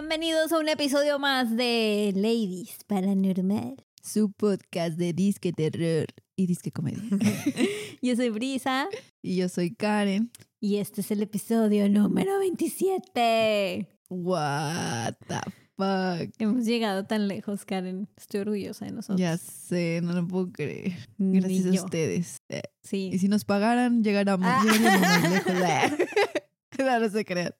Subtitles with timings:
[0.00, 3.74] Bienvenidos a un episodio más de Ladies Paranormal.
[4.00, 6.06] Su podcast de disque terror
[6.36, 7.00] y disque comedia.
[8.00, 8.86] Yo soy Brisa
[9.22, 10.30] y yo soy Karen.
[10.60, 13.88] y este es el episodio número 27.
[14.08, 15.40] What the
[15.76, 16.32] fuck.
[16.38, 18.08] Hemos llegado tan lejos, Karen.
[18.16, 19.18] Estoy orgullosa de nosotros.
[19.18, 20.92] Ya sé, no lo puedo creer.
[21.16, 21.84] Ni Gracias a yo.
[21.84, 22.36] ustedes.
[22.50, 23.10] Eh, Sí.
[23.12, 24.62] Y si nos pagaran, llegáramos, Ah.
[24.64, 25.52] más lejos.
[26.78, 27.52] no, no se crean.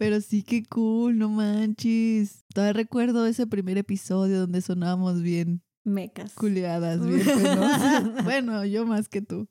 [0.00, 2.46] Pero sí que cool, no manches.
[2.54, 6.32] Todavía recuerdo ese primer episodio donde sonábamos bien Mecas.
[6.32, 8.24] culeadas, bien penosas.
[8.24, 9.46] bueno, yo más que tú.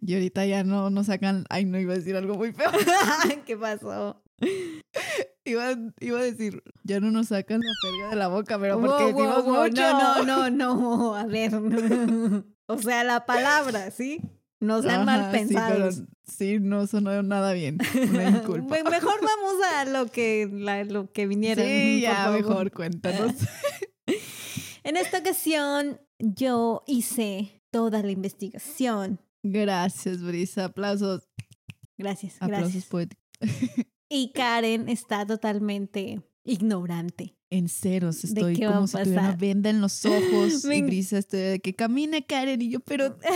[0.00, 1.44] Y ahorita ya no nos sacan.
[1.50, 2.68] Ay, no iba a decir algo muy feo.
[3.46, 4.20] ¿Qué pasó?
[5.44, 9.04] Iba, iba a decir, ya no nos sacan la perga de la boca, pero porque
[9.04, 9.82] Wow, wow, decimos wow, mucho.
[9.82, 11.14] No, no, no, no.
[11.14, 11.54] A ver.
[12.66, 14.20] o sea, la palabra, ¿sí?
[14.60, 15.96] No sean mal Ajá, sí, pensados.
[15.96, 17.78] pero sí, no sonó nada bien.
[18.12, 18.76] Una disculpa.
[18.82, 21.64] Mejor vamos a lo que, la- lo que vinieron.
[21.64, 22.36] sí, ya, favor.
[22.40, 23.34] mejor cuéntanos.
[24.82, 29.20] En esta ocasión, yo hice toda la investigación.
[29.42, 30.64] Gracias, Brisa.
[30.66, 31.28] Aplausos.
[31.98, 32.86] Gracias, Aplausos gracias.
[32.86, 33.26] poéticos.
[34.08, 37.36] Y Karen está totalmente ignorante.
[37.50, 40.64] En ceros, estoy como si tuviera una venda en los ojos.
[40.64, 42.62] Me y Brisa, estoy de que camine, Karen.
[42.62, 43.16] Y yo, pero.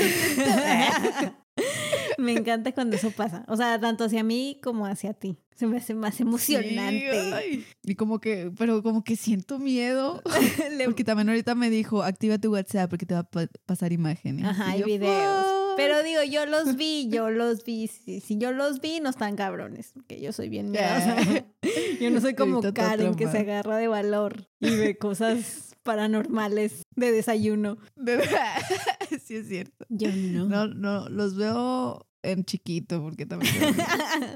[2.19, 3.45] Me encanta cuando eso pasa.
[3.49, 5.37] O sea, tanto hacia mí como hacia ti.
[5.55, 7.11] Se me hace más emocionante.
[7.53, 7.65] Sí.
[7.85, 10.21] Y como que, pero como que siento miedo.
[10.85, 14.45] Porque también ahorita me dijo, activa tu WhatsApp porque te va a pa- pasar imágenes.
[14.45, 15.47] Ajá, Y yo, videos.
[15.77, 17.89] Pero digo, yo los vi, yo los vi.
[17.89, 19.93] Si, si yo los vi, no están cabrones.
[19.95, 21.17] Porque yo soy bien miedosa.
[22.01, 27.13] Yo no soy como Karen que se agarra de valor y ve cosas paranormales de
[27.13, 27.79] desayuno.
[29.25, 29.87] Sí es cierto.
[29.89, 30.47] Yo no.
[30.47, 33.55] No, no, los veo en chiquito porque también.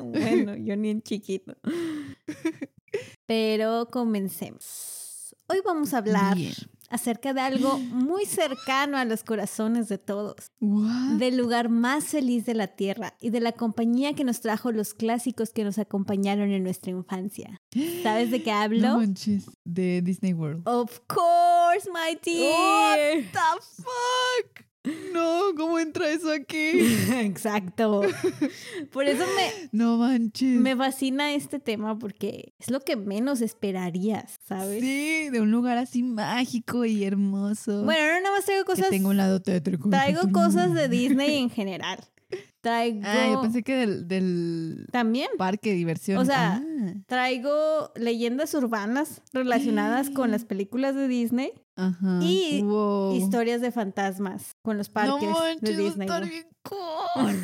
[0.05, 1.57] bueno, yo ni en chiquito.
[3.27, 5.35] Pero comencemos.
[5.49, 6.55] Hoy vamos a hablar Bien.
[6.91, 11.19] Acerca de algo muy cercano a los corazones de todos, What?
[11.19, 14.95] del lugar más feliz de la tierra y de la compañía que nos trajo los
[14.95, 17.61] clásicos que nos acompañaron en nuestra infancia.
[18.03, 18.81] ¿Sabes de qué hablo?
[18.89, 19.47] No manches.
[19.65, 20.67] De Disney World.
[20.67, 23.19] Of course, my dear.
[23.19, 24.68] What the fuck?
[25.13, 26.71] No, ¿cómo entra eso aquí?
[27.21, 28.03] Exacto.
[28.93, 30.61] Por eso me, No manches.
[30.61, 34.81] me fascina este tema porque es lo que menos esperarías, ¿sabes?
[34.81, 37.85] Sí, de un lugar así mágico y hermoso.
[37.85, 38.89] Bueno, no nada más traigo que cosas.
[38.91, 39.91] tengo un lado tétrico.
[39.91, 41.99] Traigo cosas de Disney en general.
[42.61, 43.01] Traigo.
[43.05, 45.29] Ah, yo pensé que del, del También.
[45.39, 46.19] parque de diversión.
[46.19, 51.53] O sea, Ah, Traigo leyendas urbanas relacionadas con las películas de Disney.
[51.79, 52.19] Ajá.
[52.23, 53.15] y Wow.
[53.17, 56.07] Historias de fantasmas con los parques no manches, de Disney.
[56.07, 57.37] estar bien cool.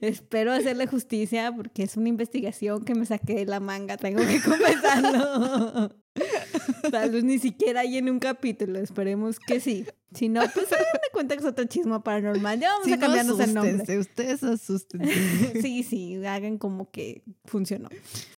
[0.00, 3.96] Espero hacerle justicia porque es una investigación que me saqué de la manga.
[3.96, 5.94] Tengo que confesarlo.
[6.90, 8.78] Tal vez ni siquiera hay en un capítulo.
[8.78, 9.84] Esperemos que sí.
[10.12, 10.76] Si no, pues me
[11.12, 12.58] cuenta que es otro chismo paranormal.
[12.58, 13.98] Ya vamos Si a no, cambiarnos el nombre.
[13.98, 15.62] Ustedes asustense.
[15.62, 17.88] Sí, sí, hagan como que funcionó.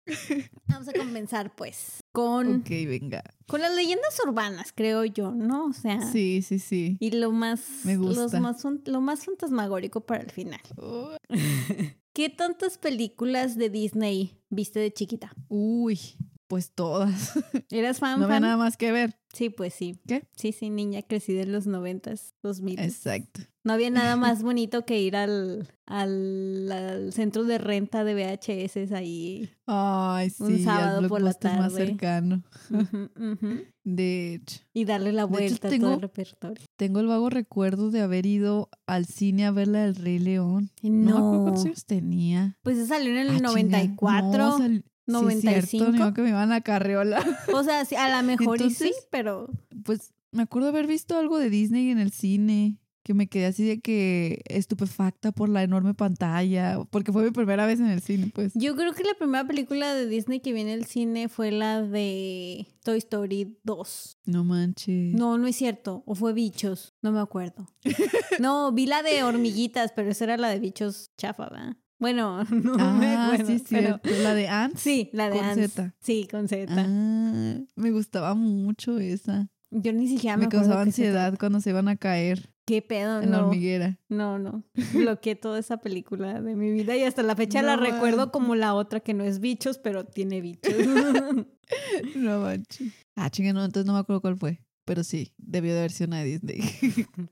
[0.68, 3.22] Vamos a comenzar pues con, ok, venga.
[3.46, 5.66] con las leyendas urbanas, creo yo, ¿no?
[5.66, 6.96] O sea, Sí, sí, sí.
[7.00, 8.40] y lo más, Me los gusta.
[8.40, 10.60] más lo más fantasmagórico para el final.
[10.76, 11.14] Oh,
[12.12, 15.32] ¿Qué tantas películas de Disney viste de chiquita?
[15.48, 15.98] Uy,
[16.48, 17.32] pues todas.
[17.70, 18.18] ¿Eras fan?
[18.18, 19.16] No había nada más que ver.
[19.32, 20.00] Sí, pues sí.
[20.08, 20.24] ¿Qué?
[20.34, 22.80] Sí, sí, niña, crecí de los noventas, dos mil.
[22.80, 23.42] Exacto.
[23.62, 28.92] No había nada más bonito que ir al, al, al centro de renta de VHS
[28.92, 29.50] ahí.
[29.66, 31.86] Ay, sí, Un sábado por la Blockbuster más tarde.
[31.88, 32.42] cercano.
[33.84, 36.64] De hecho, Y darle la hecho, vuelta a todo tengo- el repertorio.
[36.76, 40.70] tengo el vago recuerdo de haber ido al cine a ver la del Rey León.
[40.82, 41.42] No, me No.
[41.42, 42.56] cuántos años tenía.
[42.62, 43.48] Pues se salió en Ah, el chinga.
[43.48, 44.38] 94.
[44.38, 45.48] No, sal- Sí, es cierto,
[45.84, 45.90] 95.
[45.92, 47.20] ni modo que me iban a carriola.
[47.52, 49.48] O sea, sí, a lo mejor y sí, pero
[49.84, 52.78] Pues me acuerdo haber visto algo de Disney en el cine.
[53.02, 56.78] Que me quedé así de que estupefacta por la enorme pantalla.
[56.90, 58.52] Porque fue mi primera vez en el cine, pues.
[58.54, 61.80] yo creo que la primera película de Disney que vi en el cine fue la
[61.82, 64.18] de Toy Story 2.
[64.26, 65.14] No manches.
[65.14, 66.02] No, no es cierto.
[66.06, 66.92] O fue Bichos.
[67.02, 67.66] No me acuerdo.
[68.38, 71.76] No, vi la de hormiguitas, pero esa era la de bichos chafa, ¿verdad?
[71.98, 73.46] Bueno, no me Ah, acuerdo.
[73.58, 74.00] sí, pero-.
[74.22, 74.80] La de Ants.
[74.80, 75.72] Sí, la de Con Ants.
[75.74, 75.94] Z.
[76.00, 76.72] Sí, con Z.
[76.74, 79.48] Ah, me gustaba mucho esa.
[79.70, 83.20] Yo ni siquiera me, me causaba ansiedad cuando se iban a caer ¿Qué pedo?
[83.20, 83.98] en la hormiguera.
[84.08, 84.64] no, no.
[84.94, 88.74] Bloqueé toda esa película de mi vida y hasta la fecha la recuerdo como la
[88.74, 90.74] otra que no es bichos, pero tiene bichos.
[92.16, 92.92] No manches.
[93.14, 94.60] Ah, chinga, no, entonces no me acuerdo cuál fue.
[94.84, 96.60] Pero sí, debió de haber sido una de Disney.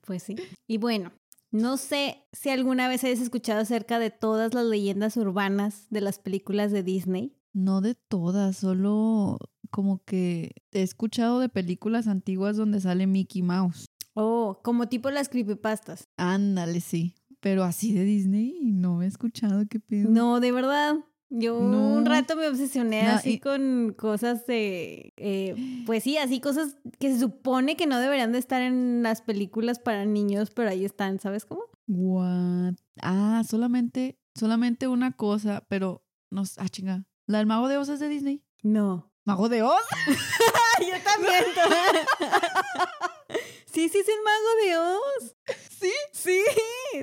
[0.06, 0.36] Pues sí.
[0.68, 1.10] Y bueno,
[1.50, 6.18] no sé si alguna vez hayas escuchado acerca de todas las leyendas urbanas de las
[6.20, 7.34] películas de Disney.
[7.52, 9.38] No de todas, solo
[9.68, 13.86] como que he escuchado de películas antiguas donde sale Mickey Mouse.
[14.14, 16.04] Oh, como tipo las creepypastas.
[16.16, 17.14] Ándale, sí.
[17.40, 20.10] Pero así de Disney no he escuchado qué pedo.
[20.10, 20.96] No, de verdad.
[21.30, 25.54] Yo un rato me obsesioné No, así y- con cosas de, eh,
[25.86, 29.78] pues sí, así cosas que se supone que no deberían de estar en las películas
[29.78, 31.62] para niños, pero ahí están, ¿sabes cómo?
[31.86, 32.74] What?
[33.02, 37.04] Ah, solamente, solamente una cosa, pero no, ah, chinga.
[37.26, 38.42] ¿La del Mago de Oz es de Disney?
[38.62, 39.12] No.
[39.28, 39.84] ¿Mago de Oz?
[40.80, 41.44] Yo también.
[43.70, 45.36] sí, sí es el mago de Oz.
[45.78, 45.92] Sí.
[46.12, 46.42] Sí,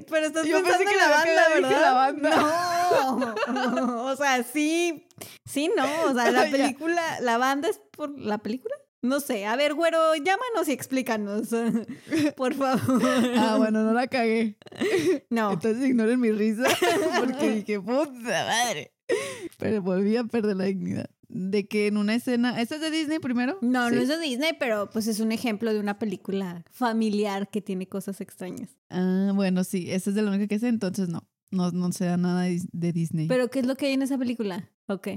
[0.10, 2.16] pero estás Yo pensando pensé que en la banda, quedado, dije, ¿verdad?
[3.46, 4.06] la No.
[4.12, 5.06] o sea, sí.
[5.46, 5.86] Sí, no.
[6.06, 8.74] O sea, la película, la banda es por la película.
[9.04, 9.46] No sé.
[9.46, 11.50] A ver, güero, llámanos y explícanos.
[12.36, 13.04] Por favor.
[13.38, 14.58] Ah, bueno, no la cagué.
[15.30, 15.52] No.
[15.52, 16.64] Entonces ignoren mi risa
[17.20, 18.96] porque dije, puta madre.
[19.60, 21.08] Pero volví a perder la dignidad.
[21.38, 22.62] De que en una escena.
[22.62, 23.58] ¿Esta es de Disney primero?
[23.62, 23.96] No, Sí.
[23.96, 27.88] no es de Disney, pero pues es un ejemplo de una película familiar que tiene
[27.90, 28.70] cosas extrañas.
[28.90, 31.28] Ah, bueno, sí, esa es de la única que sé, entonces no.
[31.52, 33.28] No, no sé nada de, Dis- de Disney.
[33.28, 34.70] Pero ¿qué es lo que hay en esa película?
[34.88, 35.08] Ok.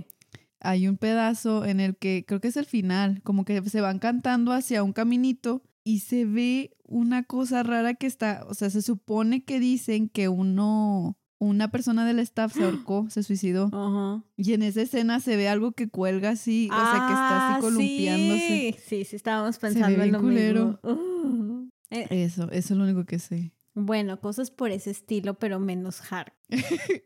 [0.61, 4.01] Hay un pedazo en el que creo que es el final, como que se van
[4.01, 8.83] cantando hacia un caminito y se ve una cosa rara que está, o sea, se
[8.83, 13.71] supone que dicen que uno, una persona del staff se ahorcó, se suicidó.
[13.73, 14.23] Ajá.
[14.37, 17.53] Y en esa escena se ve algo que cuelga así, o sea, que está Ah,
[17.55, 18.49] así columpiándose.
[18.49, 20.67] Sí, sí, sí, estábamos ve pensando en lo culero.
[20.67, 20.79] mismo.
[21.29, 21.69] Uh.
[21.91, 23.53] Eh, Eso, eso es lo único que sé.
[23.75, 26.33] bueno, cosas por ese estilo, pero menos hard.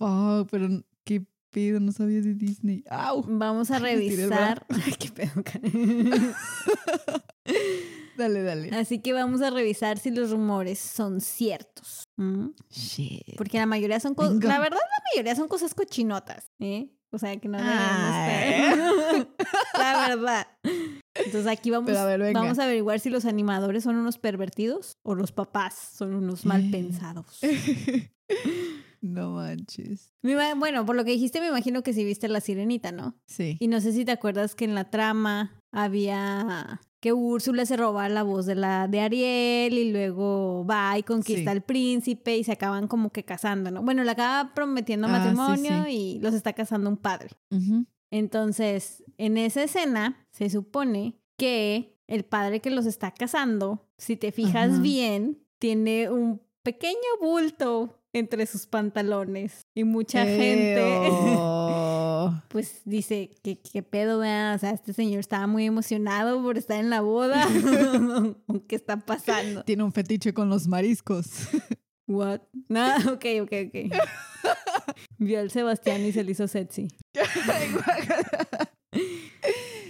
[0.00, 0.68] Oh, pero
[1.04, 2.82] qué pedo, no sabía de Disney.
[2.90, 3.22] ¡Au!
[3.28, 4.66] Vamos a revisar.
[4.68, 5.42] Ay, qué pedo.
[8.16, 8.70] Dale, dale.
[8.76, 12.04] Así que vamos a revisar si los rumores son ciertos.
[12.16, 12.48] ¿Mm?
[12.70, 13.36] Shit.
[13.36, 14.34] Porque la mayoría son cosas.
[14.42, 16.50] La verdad, la mayoría son cosas cochinotas.
[16.58, 16.90] ¿eh?
[17.12, 17.66] O sea, que no Ay.
[17.66, 19.28] estar.
[19.78, 20.46] la verdad.
[21.14, 25.14] Entonces aquí vamos, a ver, vamos a averiguar si los animadores son unos pervertidos o
[25.14, 27.40] los papás son unos mal pensados.
[29.00, 30.12] no manches.
[30.22, 33.16] Bueno, por lo que dijiste, me imagino que sí viste la sirenita, ¿no?
[33.26, 33.56] Sí.
[33.58, 38.08] Y no sé si te acuerdas que en la trama había que Úrsula se roba
[38.10, 41.48] la voz de la de Ariel y luego va y conquista Sí.
[41.56, 43.82] al príncipe y se acaban como que casando, ¿no?
[43.82, 45.90] Bueno, le acaba prometiendo Ah, matrimonio sí.
[46.16, 47.30] y los está casando un padre.
[48.10, 54.32] Entonces, en esa escena se supone que el padre que los está casando, si te
[54.32, 60.82] fijas bien, tiene un pequeño bulto entre sus pantalones y mucha gente
[62.48, 64.54] Pues dice que qué pedo, vea?
[64.56, 67.46] o sea, este señor estaba muy emocionado por estar en la boda.
[68.68, 69.64] ¿Qué está pasando?
[69.64, 71.26] Tiene un fetiche con los mariscos.
[72.06, 72.40] What?
[72.68, 73.92] No, ok, ok, ok.
[75.18, 76.88] Vio al Sebastián y se le hizo sexy.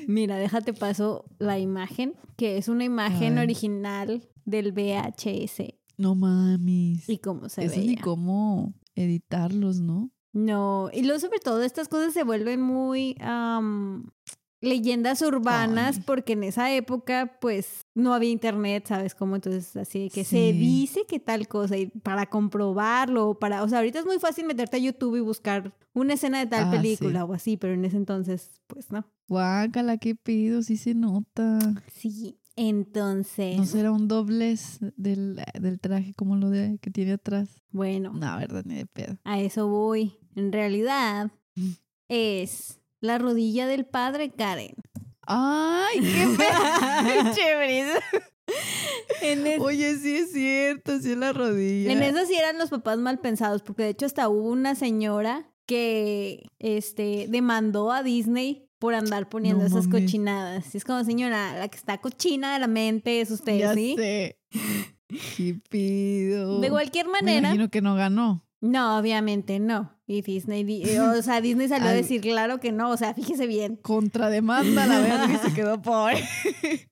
[0.06, 7.08] Mira, déjate paso la imagen, que es una imagen original del VHS no mamis.
[7.08, 7.90] y cómo se Eso veía.
[7.90, 10.10] ni cómo editarlos, ¿no?
[10.32, 14.10] No, y luego sobre todo estas cosas se vuelven muy am,
[14.60, 16.02] leyendas urbanas Ay.
[16.06, 19.34] porque en esa época pues no había internet, ¿sabes cómo?
[19.34, 23.78] Entonces así de que se dice que tal cosa y para comprobarlo, para, o sea,
[23.78, 27.20] ahorita es muy fácil meterte a YouTube y buscar una escena de tal Ah, película
[27.20, 27.26] sí.
[27.28, 29.04] o así, pero en ese entonces pues no.
[29.28, 31.58] Guácala, qué pido, sí se nota.
[31.92, 37.62] Sí, entonces, ¿No será un doblez del, del traje como lo de que tiene atrás?
[37.70, 39.16] bueno, No, verdad, ni de pedo.
[39.24, 40.14] a eso voy.
[40.36, 41.70] En realidad Mm.
[42.08, 44.74] es la rodilla del padre Karen.
[45.26, 47.34] ¡Ay, qué pedo!
[47.34, 47.92] Chévere.
[49.60, 51.92] Oye, sí es cierto, sí es la rodilla.
[51.92, 55.50] En eso sí eran los papás mal pensados, porque de hecho hasta hubo una señora
[55.66, 60.02] que este, demandó a Disney por andar poniendo No esas mames.
[60.04, 60.74] cochinadas.
[60.74, 63.94] Es como, señora, la que está cochina de la mente es usted, ya ¿sí?
[63.96, 64.38] sé.
[65.36, 66.60] ¿Qué pido?
[66.60, 68.44] De cualquier Me manera, imagino que no ganó.
[68.60, 69.96] no, obviamente no.
[70.12, 73.14] Y Disney, di- eh, o sea, Disney salió a decir, claro que no, o sea,
[73.14, 73.76] fíjese bien.
[73.76, 76.24] Contrademanda la verga y se quedó pobre.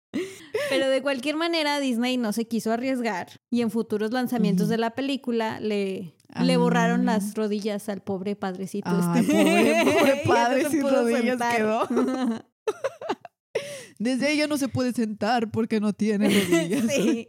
[0.71, 4.91] Pero de cualquier manera, Disney no se quiso arriesgar y en futuros lanzamientos de la
[4.95, 7.15] película le, le borraron Ah.
[7.15, 8.89] las rodillas al pobre padrecito.
[8.89, 9.33] Ay, este.
[9.33, 11.57] pobre- pobre no padre sin rodillas sentar.
[11.57, 11.89] quedó.
[13.99, 16.85] Desde ella no se puede sentar porque no tiene rodillas.
[16.95, 17.29] Sí.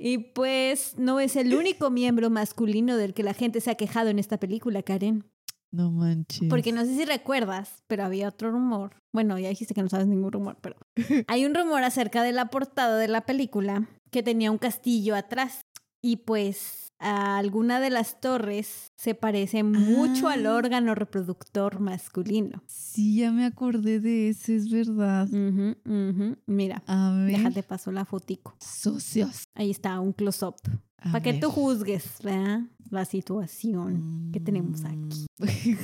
[0.00, 4.10] Y pues no es el único miembro masculino del que la gente se ha quejado
[4.10, 5.24] en esta película, Karen.
[5.72, 6.48] No manches.
[6.48, 8.92] Porque no sé si recuerdas, pero había otro rumor.
[9.12, 10.76] Bueno, ya dijiste que no sabes ningún rumor, pero
[11.26, 15.62] hay un rumor acerca de la portada de la película que tenía un castillo atrás.
[16.00, 20.54] Y pues a alguna de las torres se parece mucho al Ah.
[20.54, 22.62] órgano reproductor masculino.
[22.66, 25.28] Sí, ya me acordé de ese, es verdad.
[26.46, 27.36] Mira, A ver.
[27.36, 28.56] déjate paso la fotico.
[28.60, 29.44] Socios.
[29.54, 30.56] Ahí está, un close-up.
[31.00, 32.62] A Para que tú juzgues, ¿verdad?
[32.90, 35.26] La situación que tenemos aquí.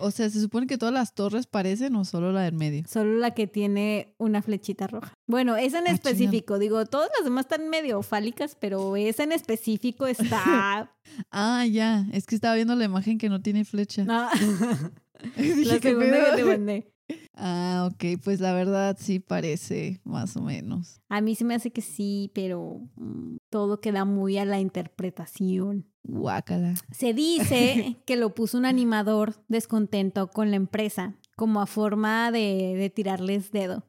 [0.00, 2.84] O sea, ¿se supone que todas las torres parecen o solo la del medio?
[2.86, 5.12] Solo la que tiene una flechita roja.
[5.26, 6.60] Bueno, esa en Ah, específico.
[6.60, 10.94] Digo, todas las demás están medio fálicas, pero esa en específico está...
[11.32, 12.06] Ah, ya.
[12.12, 14.04] Es que estaba viendo la imagen que no tiene flecha.
[14.08, 14.30] Ah,
[15.36, 16.92] Dije, la ¿qué segunda que te mandé.
[17.34, 18.20] Ah, ok.
[18.22, 21.00] Pues la verdad sí parece, más o menos.
[21.08, 25.86] A mí se me hace que sí, pero mm, todo queda muy a la interpretación.
[26.02, 26.74] Guácala.
[26.90, 32.74] Se dice que lo puso un animador descontento con la empresa, como a forma de,
[32.76, 33.84] de tirarles dedo.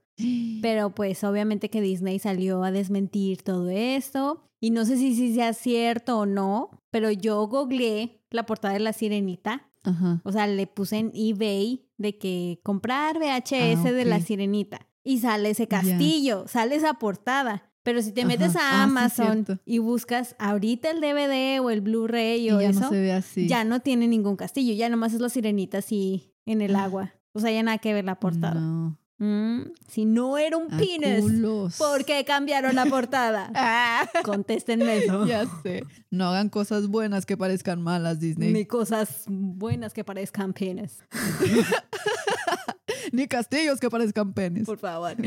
[0.62, 4.44] Pero pues obviamente que Disney salió a desmentir todo esto.
[4.60, 8.82] Y no sé si, si sea cierto o no, pero yo googleé la portada de
[8.82, 9.69] la sirenita.
[9.84, 10.22] Ajá.
[10.24, 14.88] O sea, le puse en eBay de que comprar VHS Ah, de la sirenita.
[15.04, 17.72] Y sale ese castillo, sale esa portada.
[17.84, 18.60] Pero si te metes Ajá.
[18.60, 22.82] a Ah, sí, Amazon y buscas ahorita el DVD o el Blu-ray o ya eso,
[22.82, 23.48] no se ve así.
[23.48, 26.84] ya no tiene ningún castillo, ya nomás es la sirenita así en el Ah.
[26.84, 27.14] agua.
[27.32, 28.60] O sea, ya nada que ver la portada.
[28.60, 29.00] No.
[29.20, 31.76] Mm, si no era un culos.
[31.78, 33.52] ¿por qué cambiaron la portada?
[34.24, 35.26] Contéstenme eso.
[35.26, 35.84] Ya sé.
[36.10, 38.54] No hagan cosas buenas que parezcan malas, Disney.
[38.54, 41.00] Ni Ni, cosas buenas que parezcan penes.
[43.28, 44.66] castillos que parezcan penes.
[44.66, 45.18] Por favor.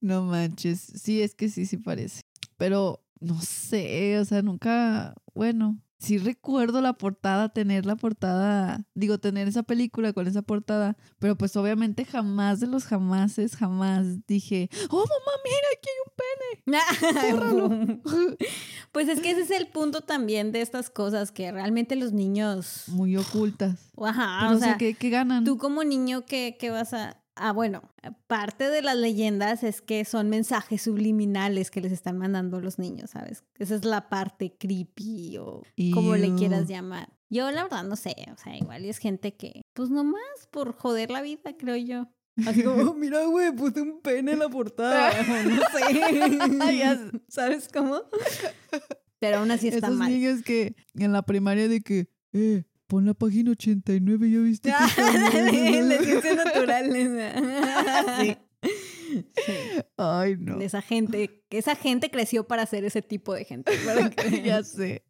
[0.00, 0.80] No manches.
[0.80, 2.20] Sí, es que sí, sí parece.
[2.56, 5.14] Pero no sé, o sea, nunca.
[5.34, 8.84] Bueno, sí recuerdo la portada, tener la portada.
[8.94, 10.96] Digo, tener esa película con esa portada.
[11.18, 15.88] Pero pues obviamente jamás de los jamases, jamás dije, oh mamá, mira, aquí
[18.92, 22.84] pues es que ese es el punto también de estas cosas que realmente los niños.
[22.88, 23.90] hay un muy ocultas.
[24.02, 25.44] Ajá, Pero, o sea, ¿qué, qué ganan?
[25.44, 27.19] tú como niño, ¿qué, qué vas a.?
[27.42, 27.82] Ah, bueno,
[28.26, 33.10] parte de las leyendas es que son mensajes subliminales que les están mandando los niños,
[33.10, 33.44] ¿sabes?
[33.58, 35.62] Esa es la parte creepy o
[35.94, 37.08] como le quieras llamar.
[37.30, 40.20] Yo la verdad no sé, o sea, igual es gente que, pues nomás
[40.50, 42.08] por joder la vida, creo yo.
[42.46, 45.10] Así como, "Oh, mira, güey, puse un pene en la portada.
[45.44, 45.60] no
[46.68, 47.10] sé.
[47.28, 48.02] ¿Sabes cómo?
[49.18, 50.10] Pero aún así está Esos mal.
[50.12, 54.70] niños que en la primaria de que, eh, pon la página 89, ¿ya viste?
[54.70, 57.08] que está Dale, bien?" de ciencias naturales.
[58.20, 58.36] Sí.
[59.46, 59.52] Sí.
[59.96, 60.60] Ay, no.
[60.60, 63.72] Esa gente, esa gente creció para ser ese tipo de gente.
[64.16, 65.02] que- ya sé.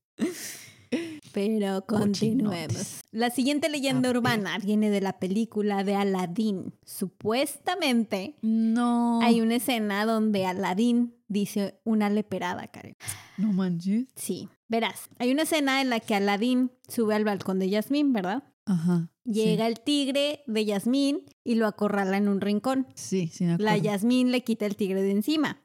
[1.33, 3.01] Pero continuemos.
[3.13, 6.73] La siguiente leyenda urbana viene de la película de Aladdin.
[6.85, 9.21] Supuestamente No.
[9.23, 12.97] hay una escena donde Aladdin dice una leperada, Karen.
[13.39, 14.09] No manches.
[14.17, 14.49] Sí.
[14.69, 18.45] Verás, hay una escena en la que Aladdin sube al balcón de Yasmín, ¿verdad?
[18.67, 19.09] Ajá.
[19.25, 19.33] sí.
[19.33, 22.87] Llega el tigre de Yasmín y lo acorrala en un rincón.
[22.95, 23.77] Sí, sí, me La.
[23.79, 25.63] Yasmín le quita el tigre de encima.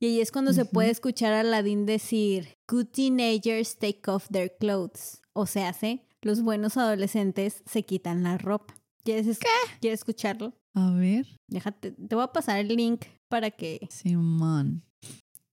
[0.00, 4.56] Y ahí es cuando se puede escuchar a Aladdin decir, Good teenagers take off their
[4.58, 5.20] clothes.
[5.32, 6.02] O sea, ¿sí?
[6.22, 8.74] los buenos adolescentes se quitan la ropa.
[9.04, 9.38] ¿Quieres, es-
[9.80, 10.54] ¿Quieres escucharlo?
[10.78, 11.26] A ver.
[11.48, 13.80] Déjate, te voy a pasar el link para que...
[13.90, 14.84] Simón.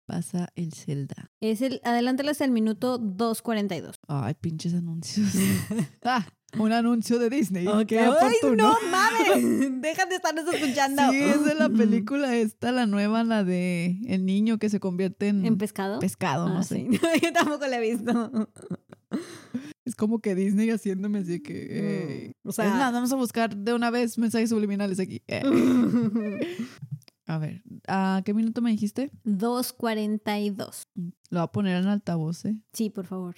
[0.08, 1.30] Pasa el Zelda.
[1.42, 3.94] Es el, adelántale hasta el minuto 2.42.
[4.08, 5.30] Ay, pinches anuncios.
[6.04, 6.26] ah,
[6.60, 7.66] un anuncio de Disney.
[7.88, 9.72] Qué ¡Ay, no mames!
[9.82, 11.04] Deja de estarnos escuchando.
[11.12, 15.28] Sí, es de la película esta, la nueva, la de el niño que se convierte
[15.30, 16.00] en, ¿En pescado?
[16.00, 16.88] pescado, no Ah, sé.
[16.92, 17.00] sí.
[17.24, 18.50] Yo tampoco la he visto.
[19.86, 21.68] Es como que Disney haciéndome así que...
[21.70, 25.22] eh, O es más, vamos a buscar de una vez mensajes subliminales aquí.
[25.28, 25.42] Eh,
[27.28, 29.10] A ver, ¿a qué minuto me dijiste?
[29.24, 30.82] 2.42.
[30.96, 32.58] Lo voy a poner en altavoz, ¿eh?
[32.74, 33.36] Sí, por favor.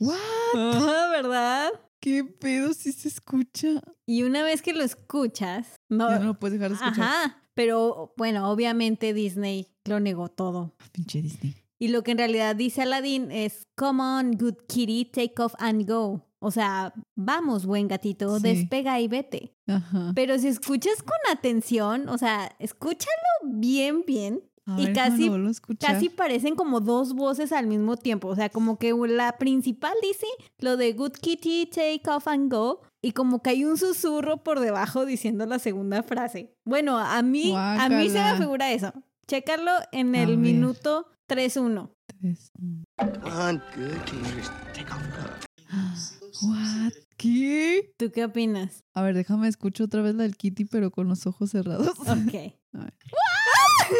[0.00, 0.16] ¿What?
[0.56, 1.70] Ah, ¿Verdad?
[2.00, 3.80] ¿Qué pedo si se escucha?
[4.06, 7.04] Y una vez que lo escuchas, no, Ya no lo puedes dejar de escuchar.
[7.04, 10.74] ajá, pero bueno, obviamente Disney lo negó todo.
[10.80, 11.54] Ah, Pinche Disney.
[11.78, 15.86] Y lo que en realidad dice Aladdin es, come on, good kitty, take off and
[15.88, 16.24] go.
[16.38, 18.42] O sea, vamos, buen gatito, Sí.
[18.42, 19.54] despega y vete.
[19.66, 20.12] Ajá.
[20.14, 23.10] Pero si escuchas con atención, o sea, escúchalo
[23.44, 24.42] bien, bien.
[24.66, 25.30] A y ver, casi-.
[25.78, 28.28] Casi parecen como dos voces al mismo tiempo.
[28.28, 30.26] O sea, como que la principal dice
[30.58, 32.80] lo de Good Kitty, take off and go.
[33.02, 36.54] Y como que hay un susurro por debajo diciendo la segunda frase.
[36.64, 38.92] Bueno, a mí, a mí se me figura eso.
[39.26, 41.90] Chécalo en el minuto 3-1.
[42.06, 42.82] Tres, mm.
[42.98, 44.04] Come on, good.
[44.04, 46.18] Can you just take off the clothes?
[46.42, 46.92] What?
[47.16, 47.94] ¿Qué?
[47.96, 48.84] ¿Tú qué opinas?
[48.92, 51.98] A ver, déjame escucho otra vez la del Kitty, pero con los ojos cerrados.
[52.00, 52.06] Ok.
[52.74, 52.94] A ver.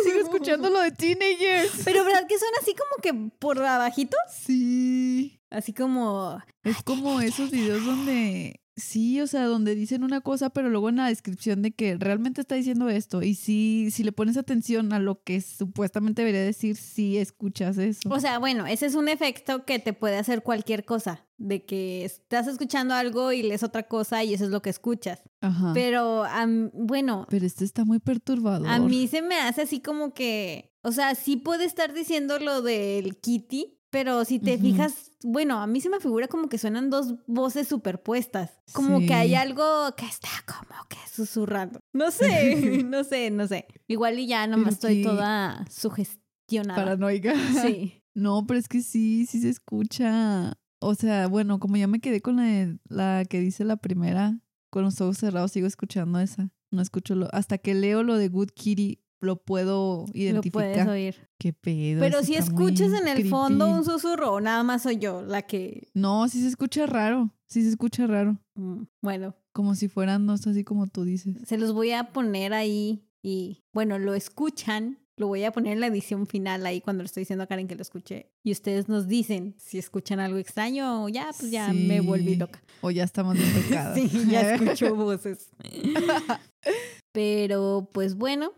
[0.04, 1.83] Sigo escuchando lo de Teenagers.
[1.85, 4.16] Pero ¿verdad que son así como que por abajito?
[4.31, 5.40] Sí.
[5.50, 6.43] Así como...
[6.64, 10.97] Es como esos videos donde Sí, o sea, donde dicen una cosa, pero luego en
[10.97, 13.23] la descripción de que realmente está diciendo esto.
[13.23, 18.09] Y sí, si le pones atención a lo que supuestamente debería decir, sí escuchas eso.
[18.11, 21.25] O sea, bueno, ese es un efecto que te puede hacer cualquier cosa.
[21.37, 25.21] De que estás escuchando algo y lees otra cosa y eso es lo que escuchas.
[25.40, 25.73] Ajá.
[25.75, 28.69] Pero, am- bueno, Pero este está muy perturbador.
[28.69, 30.73] a mí se me hace así como que...
[30.83, 35.66] O sea, sí puede estar diciendo lo del Kitty, pero si te fijas, bueno, a
[35.66, 38.50] mí se me figura como que suenan dos voces superpuestas.
[38.75, 39.64] Como que hay algo
[39.97, 41.81] que está como que susurrando.
[41.95, 43.66] No sé, no sé, no sé.
[43.88, 46.76] Igual y ya nomás estoy toda sugestionada.
[46.76, 47.35] Paranoica.
[47.62, 48.00] Sí.
[48.16, 50.52] No, pero es que sí, sí se escucha.
[50.78, 54.38] O sea, bueno, como ya me quedé con la, la que dice la primera,
[54.71, 56.52] con los ojos cerrados sigo escuchando esa.
[56.71, 57.28] No escucho lo.
[57.35, 60.52] Hasta que leo lo de Good Kitty, lo puedo Lo identificar.
[60.73, 61.28] puedes oír.
[61.38, 62.00] Qué pedo.
[62.00, 65.88] Pero si escuchas en el fondo un susurro, o nada más soy yo la que.
[65.95, 67.31] No, sí se escucha raro.
[67.47, 68.38] Sí se escucha raro.
[68.54, 71.37] Mm, Bueno, Como si fueran dos, así como tú dices.
[71.47, 74.99] se los voy a poner ahí y, bueno, lo escuchan.
[75.16, 77.69] Lo voy a poner en la edición final ahí cuando le estoy diciendo a Karen
[77.69, 78.33] que lo escuché.
[78.43, 82.61] Y ustedes nos dicen si escuchan algo extraño o ya, pues ya me volví loca.
[82.81, 83.95] O ya estamos bien tocadas.
[83.97, 85.50] Sí, ya escucho voces.
[87.12, 88.52] Pero pues bueno,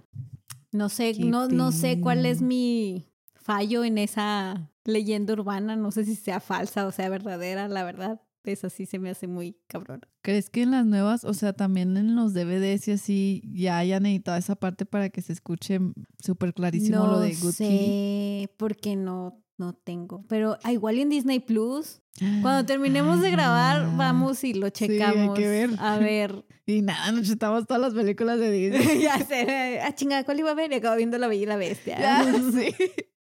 [0.72, 5.76] no sé, no, no sé cuál es mi fallo en esa leyenda urbana.
[5.76, 8.20] No sé si sea falsa o sea verdadera, la verdad.
[8.44, 10.02] Esa sí se me hace muy cabrón.
[10.22, 14.06] ¿Crees que en las nuevas, o sea, también en los DVDs y así, ya hayan
[14.06, 15.80] editado esa parte para que se escuche
[16.22, 20.24] súper clarísimo no lo de Good sé, porque no, no tengo.
[20.28, 22.02] Pero ah, igual en Disney Plus,
[22.42, 25.38] cuando terminemos de grabar, vamos y lo Sí, hay checamos.
[25.38, 25.70] que ver.
[25.78, 26.44] A ver.
[26.68, 29.00] Y nada, nos chutamos todas las películas de Disney.
[29.00, 29.78] ya sé.
[29.82, 30.72] Ah, chingada, ¿cuál iba a ver?
[30.72, 31.96] Y acabo viendo La Bella y la Bestia.
[31.96, 32.74] Ya, sí.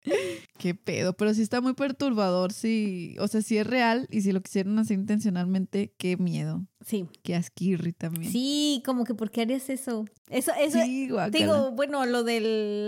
[0.57, 3.15] Qué pedo, pero sí está muy perturbador, sí.
[3.19, 6.65] O sea, sí es real y si lo quisieron hacer intencionalmente, qué miedo.
[6.85, 7.05] Sí.
[7.23, 8.31] Qué asquirri también.
[8.31, 10.05] Sí, como que ¿por qué harías eso?
[10.29, 12.39] Eso, eso, Sí, te digo, bueno, lo de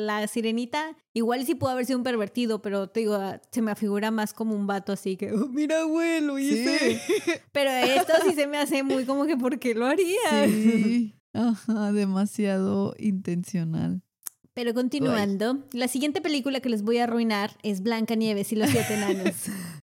[0.05, 3.71] la sirenita, igual sí pudo haber sido un pervertido, pero te digo, ah, se me
[3.71, 6.77] afigura más como un vato así que, "Oh, mira, güey, lo hice.
[6.79, 6.97] Sí.
[7.51, 10.49] Pero esto sí se me hace muy como que, ¿por qué lo harías?
[10.49, 11.15] Sí.
[11.33, 14.01] Ajá, demasiado intencional.
[14.55, 18.69] Pero continuando, la siguiente película que les voy a arruinar es Blanca Nieves y los
[18.69, 19.33] siete enanos.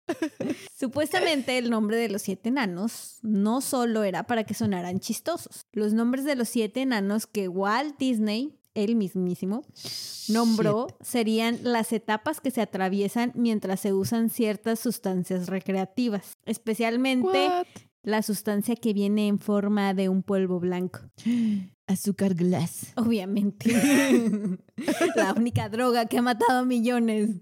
[0.80, 5.66] Supuestamente el nombre de los siete enanos no solo era para que sonaran chistosos.
[5.72, 9.64] Los nombres de los siete enanos que Walt Disney, él mismísimo,
[10.28, 17.66] nombró serían las etapas que se atraviesan mientras se usan ciertas sustancias recreativas, especialmente What?
[18.04, 21.00] la sustancia que viene en forma de un polvo blanco.
[21.90, 22.94] Azúcar glass.
[22.96, 23.70] Obviamente.
[25.16, 27.42] la única droga que ha matado a millones.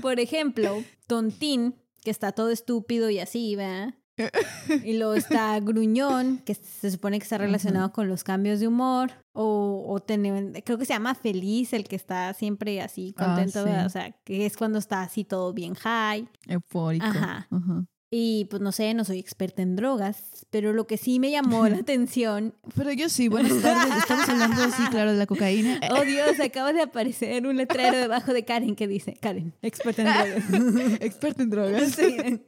[0.00, 3.94] Por ejemplo, Tontín, que está todo estúpido y así, ¿verdad?
[4.84, 9.10] Y luego está Gruñón, que se supone que está relacionado con los cambios de humor.
[9.32, 13.60] O, o tener- creo que se llama Feliz, el que está siempre así Ah, contento,
[13.60, 13.64] sí.
[13.70, 13.86] ¿verdad?
[13.86, 16.28] o sea, que es cuando está así todo bien high.
[16.46, 17.06] Eufórico.
[17.06, 17.48] Ajá.
[17.50, 17.84] Ajá.
[18.14, 21.66] Y pues no sé, no soy experta en drogas, pero lo que sí me llamó
[21.66, 23.96] la atención Pero yo sí, buenas tardes.
[23.96, 25.80] Estamos hablando, sí, claro, de la cocaína.
[25.90, 30.08] Oh Dios, acaba de aparecer un letrero debajo de Karen que dice, Karen, experta en
[30.08, 31.00] drogas.
[31.00, 31.92] Experto en drogas.
[31.92, 32.42] Sí.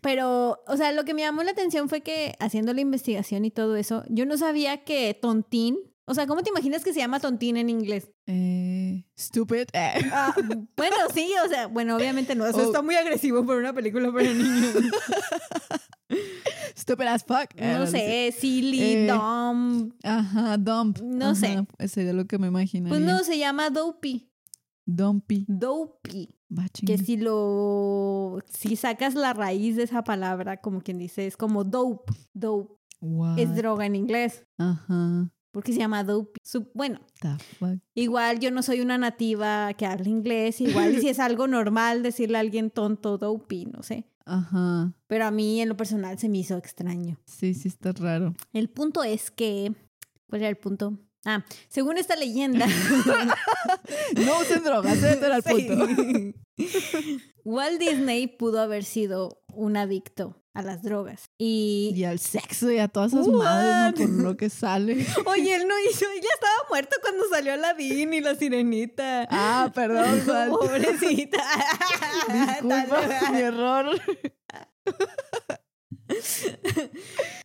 [0.00, 3.52] Pero, o sea, lo que me llamó la atención fue que haciendo la investigación y
[3.52, 7.20] todo eso, yo no sabía que tontín, o sea, ¿cómo te imaginas que se llama
[7.20, 8.10] tontín en inglés?
[8.26, 9.66] Eh, stupid.
[9.72, 10.10] Eh.
[10.12, 10.34] Ah,
[10.76, 12.62] bueno, sí, o sea, bueno, obviamente no, eso Oh.
[12.62, 14.74] está muy agresivo para una película para niños.
[16.76, 17.50] Stupid as fuck.
[17.56, 19.92] Eh, No algo sé, silly, Eh, dumb.
[20.02, 20.98] Ajá, dump.
[21.02, 21.46] No sé.
[21.48, 22.90] Ajá, Sería lo que me imaginaría.
[22.98, 24.28] Pues no, se llama dopey.
[24.86, 25.46] Dumpy.
[25.48, 26.28] Dopey.
[26.86, 31.64] Que si lo si sacas la raíz de esa palabra como quien dice es como
[31.64, 33.38] dope dope What?
[33.40, 35.32] es droga en inglés Ajá.
[35.54, 37.00] Porque se llama dope Su- bueno
[37.94, 42.36] igual yo no soy una nativa que habla inglés igual si es algo normal decirle
[42.36, 44.92] a alguien tonto dopey no sé Ajá.
[45.06, 48.34] pero a mí en lo personal se me hizo extraño Sí, sí está raro.
[48.52, 49.72] el punto es que
[50.28, 50.98] ¿cuál era el punto?
[51.26, 52.66] Ah, según esta leyenda,
[54.26, 56.34] No usen drogas, ese era el punto.
[57.44, 61.30] Walt Disney pudo haber sido un adicto a las drogas.
[61.38, 64.16] Y, Y al sexo y a todas esas madres, ¿no?
[64.16, 65.06] Por lo que sale.
[65.26, 69.26] oye, él no hizo, él ya estaba muerto cuando salió Aladdin y la sirenita.
[69.30, 70.22] Ah, perdón.
[70.50, 71.42] Pobrecita.
[72.32, 74.00] Disculpa, mi error.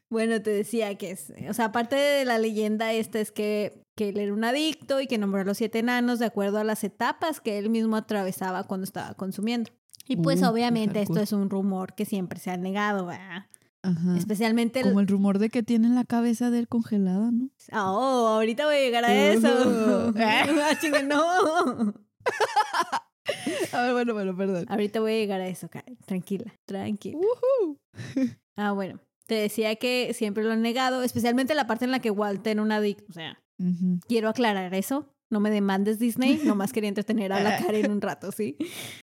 [0.09, 4.07] Bueno, te decía que es, o sea, aparte de la leyenda esta es que que
[4.07, 6.85] él era un adicto y que nombró a los siete enanos de acuerdo a las
[6.85, 9.71] etapas que él mismo atravesaba cuando estaba consumiendo.
[10.09, 13.45] Y pues Uh, obviamente esto es un rumor que siempre se ha negado, ¿verdad?
[13.83, 14.17] Ajá.
[14.17, 14.87] Especialmente el...
[14.87, 17.49] Como el rumor de que tienen la cabeza de él congelada, ¿no?
[17.71, 19.47] Oh, ahorita voy a llegar a eso.
[20.17, 21.93] Ah, chinga, no.
[23.71, 24.65] A ver, bueno, bueno, perdón.
[24.67, 25.95] Ahorita voy a llegar a eso, Karen.
[26.05, 27.19] Tranquila, tranquila.
[28.57, 28.99] Ah, bueno.
[29.27, 32.63] Te decía que siempre lo han negado, especialmente la parte en la que Walt era
[32.63, 33.05] un adicto.
[33.09, 33.39] O sea,
[34.07, 35.05] quiero aclarar eso.
[35.29, 38.57] No me demandes Disney, nomás quería entretener a la Karen un rato, ¿sí?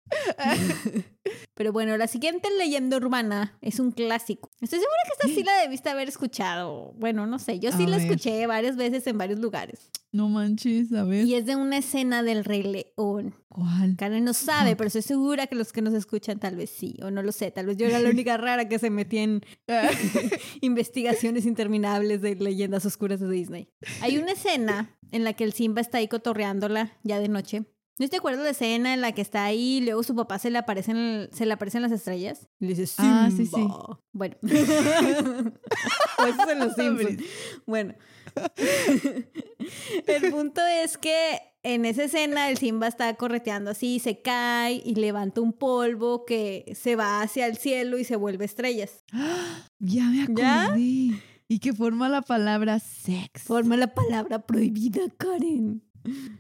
[1.56, 4.52] Pero bueno, la siguiente leyenda urbana es un clásico.
[4.60, 6.94] Estoy segura que esta sí la debiste haber escuchado.
[6.98, 8.06] Bueno, no sé, yo sí A la ver.
[8.06, 9.90] escuché varias veces en varios lugares.
[10.12, 11.26] No manches, a ver.
[11.26, 13.36] Y es de una escena del Rey León.
[13.48, 13.96] ¿Cuál?
[13.98, 17.10] Karen no sabe, pero estoy segura que los que nos escuchan tal vez sí, o
[17.10, 17.52] no lo sé.
[17.52, 19.42] Tal vez yo era la única rara que se metía en
[20.62, 23.70] investigaciones interminables de leyendas oscuras de Disney.
[24.02, 27.64] Hay una escena en la que el Simba está ahí cotorreándola ya de noche.
[27.98, 30.38] ¿No te acuerdas de la escena en la que está ahí y luego su papá
[30.38, 32.50] se le aparecen, se le aparecen las estrellas?
[32.60, 33.26] Y le dice, Simba.
[33.26, 33.68] Ah, sí, sí.
[34.12, 34.36] Bueno.
[34.42, 37.24] o eso es en los Simpsons.
[37.66, 37.96] Bueno.
[40.08, 44.96] el punto es que en esa escena el Simba está correteando así, se cae y
[44.96, 49.04] levanta un polvo que se va hacia el cielo y se vuelve estrellas.
[49.80, 50.64] Ya me ¿Ya?
[50.64, 51.22] acordé.
[51.48, 53.44] Y que forma la palabra sex.
[53.44, 55.84] Forma la palabra prohibida, Karen.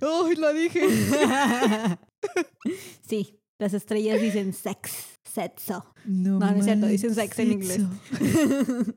[0.02, 0.82] ¡Ay, la dije!
[3.08, 5.94] sí, las estrellas dicen sex, sexo.
[6.06, 7.82] No, No, no es cierto, dicen sex en inglés.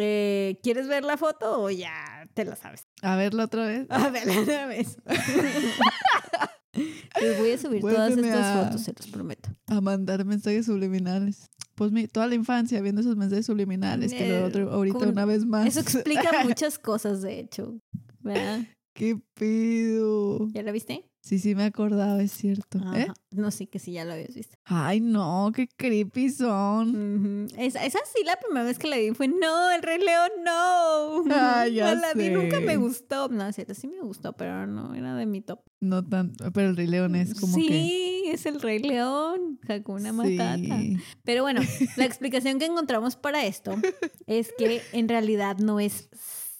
[0.00, 2.86] Eh, ¿Quieres ver la foto o ya te la sabes?
[3.02, 3.86] A verla otra vez.
[3.90, 4.96] A ver, una vez.
[7.20, 9.48] Les voy a subir todas estas a- fotos, se los prometo.
[9.66, 11.50] A mandar mensajes subliminales.
[11.74, 14.12] Pues mi, toda la infancia viendo esos mensajes subliminales.
[14.12, 15.66] Que Eh, lo otro, ahorita con- una vez más.
[15.66, 17.80] Eso explica muchas cosas, de hecho.
[18.20, 18.60] ¿Verdad?
[18.98, 20.48] ¿Qué pido?
[20.50, 21.08] ¿Ya la viste?
[21.20, 22.78] Sí, sí me acordaba, es cierto.
[22.96, 23.02] ¿Eh?
[23.04, 23.14] Ajá.
[23.30, 24.56] No, sí, que sí, ya lo habías visto.
[24.64, 27.46] Ay, no, qué creepy son.
[27.56, 31.22] Esa, esa sí, la primera vez que la vi fue, no, el Rey León, no.
[31.30, 33.28] Ay, ya No la vi, nunca me gustó.
[33.28, 35.60] No, es cierto, sí me gustó, pero no era de mi top.
[35.78, 38.32] No tanto, pero el Rey León es como sí, que.
[38.32, 40.56] es el Rey León, Hakuna Matata.
[40.56, 40.96] Sí.
[41.22, 41.60] Pero bueno,
[41.96, 43.76] la explicación que encontramos para esto
[44.26, 46.08] es que en realidad no es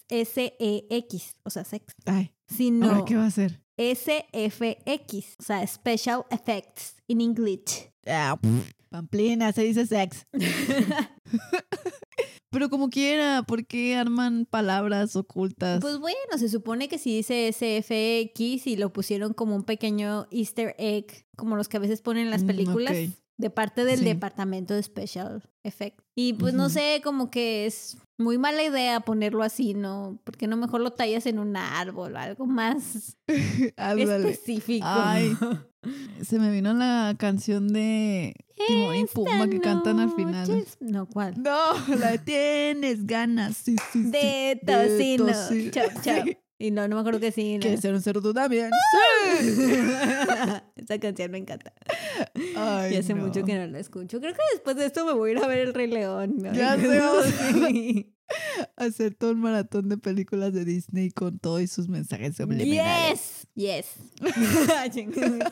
[0.09, 3.61] S-E-X, o sea, sex, Ay, sino ¿ahora qué va a hacer?
[3.77, 7.90] S-F-X, o sea, Special Effects in English.
[8.07, 10.27] Ah, pff, Pamplina, se dice sex.
[12.51, 15.81] Pero como quiera, ¿por qué arman palabras ocultas?
[15.83, 20.75] Pues bueno, se supone que si dice SFX y lo pusieron como un pequeño easter
[20.79, 22.97] egg, como los que a veces ponen en las Mm, películas.
[23.38, 24.05] De parte del Sí.
[24.05, 26.05] departamento de Special Effects.
[26.16, 30.18] Y pues no sé, como que es muy mala idea ponerlo así, ¿no?
[30.24, 33.16] Porque no mejor lo tallas en un árbol o algo más
[33.77, 34.87] específico.
[34.88, 35.37] Ay,
[36.22, 38.35] Se me vino la canción de
[38.66, 40.64] Timón y Pumba que cantan al final.
[40.81, 41.40] No, ¿cuál?
[41.40, 44.11] No, la de tienes ganas, sí, sí, sí.
[44.11, 45.27] De tocino.
[45.27, 45.70] tocino.
[45.70, 46.24] Chao, chao.
[46.24, 46.37] Sí.
[46.61, 47.55] Y no, no me acuerdo que sí.
[47.55, 47.61] no.
[47.61, 48.71] ¿Quieres ser un cerdo tú también?
[50.77, 51.73] Esa canción me encanta.
[52.57, 53.25] Ay, y hace no.
[53.27, 54.18] mucho que no la escucho.
[54.21, 56.37] Creo que después de esto me voy a ir a ver El Rey León.
[56.38, 56.53] ¿no?
[56.53, 57.01] Ya sé,
[57.68, 58.14] Sí.
[58.77, 63.47] Hacer todo un maratón de películas de Disney con todos sus mensajes subliminales.
[63.55, 63.87] Yes, yes.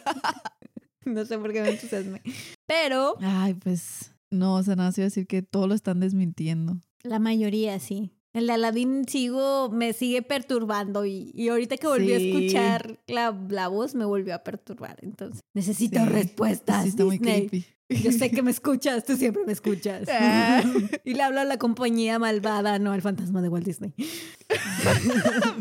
[1.07, 2.21] no sé por qué me entusiasmé.
[2.67, 6.01] Pero Ay, pues no, o sea, nada, se iba a decir que todo lo están
[6.01, 6.79] desmintiendo.
[7.03, 8.13] la mayoría sí.
[8.37, 13.35] El de Aladdin sigo, me sigue perturbando y, y ahorita que volví a escuchar la,
[13.49, 14.99] la voz me volvió a perturbar.
[15.01, 16.83] Entonces, necesito Sí, respuestas.
[16.83, 17.49] Sí, está muy Disney.
[17.49, 17.67] creepy.
[17.89, 20.07] Yo sé que me escuchas, tú siempre me escuchas.
[20.11, 20.63] Ah.
[21.05, 23.95] y le hablo a la compañía malvada, no al fantasma de Walt Disney.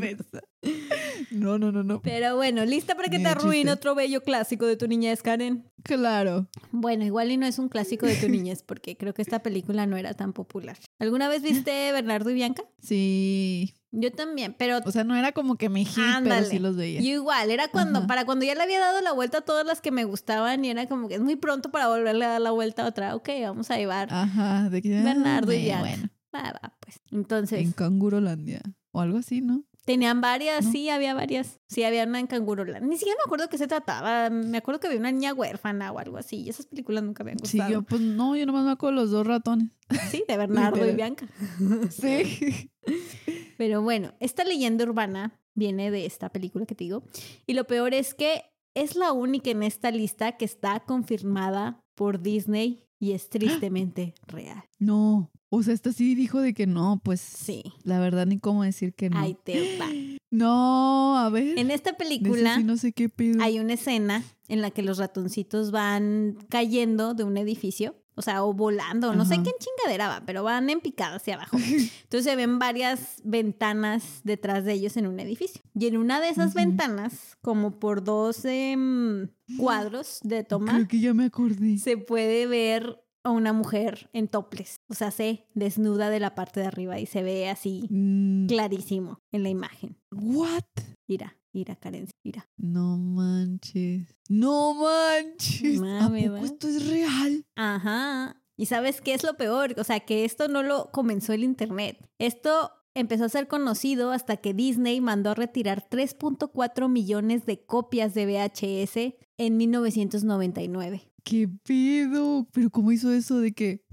[1.31, 2.01] No, no, no, no.
[2.01, 5.69] Pero bueno, ¿lista para que te arruine otro bello clásico de tu niñez, Karen?
[5.83, 6.47] Claro.
[6.71, 9.85] Bueno, igual y no es un clásico de tu niñez porque creo que esta película
[9.85, 10.77] no era tan popular.
[10.99, 12.63] ¿Alguna vez viste Bernardo y Bianca?
[12.81, 13.73] Sí.
[13.91, 17.01] Yo también, pero O sea, no era como que mi hit, pero sí los veía.
[17.01, 18.07] yo igual, era cuando, Ajá.
[18.07, 20.69] para cuando ya le había dado la vuelta a todas las que me gustaban y
[20.69, 23.15] era como que es muy pronto para volverle a dar la vuelta a otra.
[23.15, 24.09] Ok, vamos a llevar.
[24.11, 25.81] Ajá, de que Bernardo y ah, Bianca.
[25.81, 26.99] Bueno, Va, va, pues.
[27.11, 29.63] Entonces, en Cangurolandia o algo así, ¿no?
[29.85, 30.71] Tenían varias, ¿No?
[30.71, 31.59] sí, había varias.
[31.69, 32.85] Sí, había una en Canguroland.
[32.87, 34.29] Ni siquiera me acuerdo qué se trataba.
[34.29, 36.37] Me acuerdo que había una niña huérfana o algo así.
[36.41, 37.71] Y esas películas nunca me han Sí, gustado.
[37.71, 39.69] yo pues no, yo nomás me acuerdo de los dos ratones.
[40.11, 40.93] Sí, de Bernardo y.
[40.93, 41.27] Bianca.
[41.89, 42.71] Sí.
[43.57, 47.03] Pero bueno, esta leyenda urbana viene de esta película que te digo.
[47.47, 48.43] Y lo peor es que
[48.73, 54.63] es la única en esta lista que está confirmada por Disney y es tristemente real.
[54.79, 55.31] No.
[55.49, 57.63] O sea, esta sí dijo de que no, pues Sí.
[57.83, 59.19] la verdad ni cómo decir que no.
[59.19, 59.87] Ahí te va.
[60.31, 61.57] No, a ver.
[61.57, 63.41] En esta película sí no sé qué pedo.
[63.41, 67.95] hay una escena en la que los ratoncitos van cayendo de un edificio.
[68.17, 71.57] O sea, o volando, no sé qué chingadera va, pero van en picada hacia abajo.
[72.03, 75.61] Entonces se ven varias ventanas detrás de ellos en un edificio.
[75.77, 79.27] Y en una de esas ventanas, como por dos em,
[79.57, 81.77] cuadros de toma, Creo que ya me acordé.
[81.77, 84.77] se puede ver a una mujer en toples.
[84.87, 89.19] O sea, se desnuda de la parte de arriba y se ve así Mm, clarísimo
[89.31, 89.97] en la imagen.
[90.11, 90.63] What?
[91.07, 92.47] Mira, mira, Karen, mira.
[92.57, 94.15] No manches.
[94.29, 95.79] No manches.
[95.79, 97.45] Mami, ¿A poco esto es real?
[97.55, 98.41] Ajá.
[98.57, 99.75] ¿Y sabes qué es lo peor?
[99.77, 101.97] O sea, que esto no lo comenzó el Internet.
[102.19, 108.13] Esto empezó a ser conocido hasta que Disney mandó a retirar 3.4 millones de copias
[108.13, 111.11] de VHS en 1999.
[111.25, 112.47] ¿Qué pedo?
[112.53, 113.83] Pero ¿cómo hizo eso de que...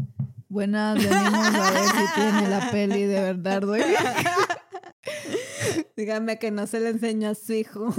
[0.49, 3.83] Buenas, venimos a ver si tiene la peli de verdad, güey.
[5.97, 7.89] Dígame que no se le enseñó a su hijo.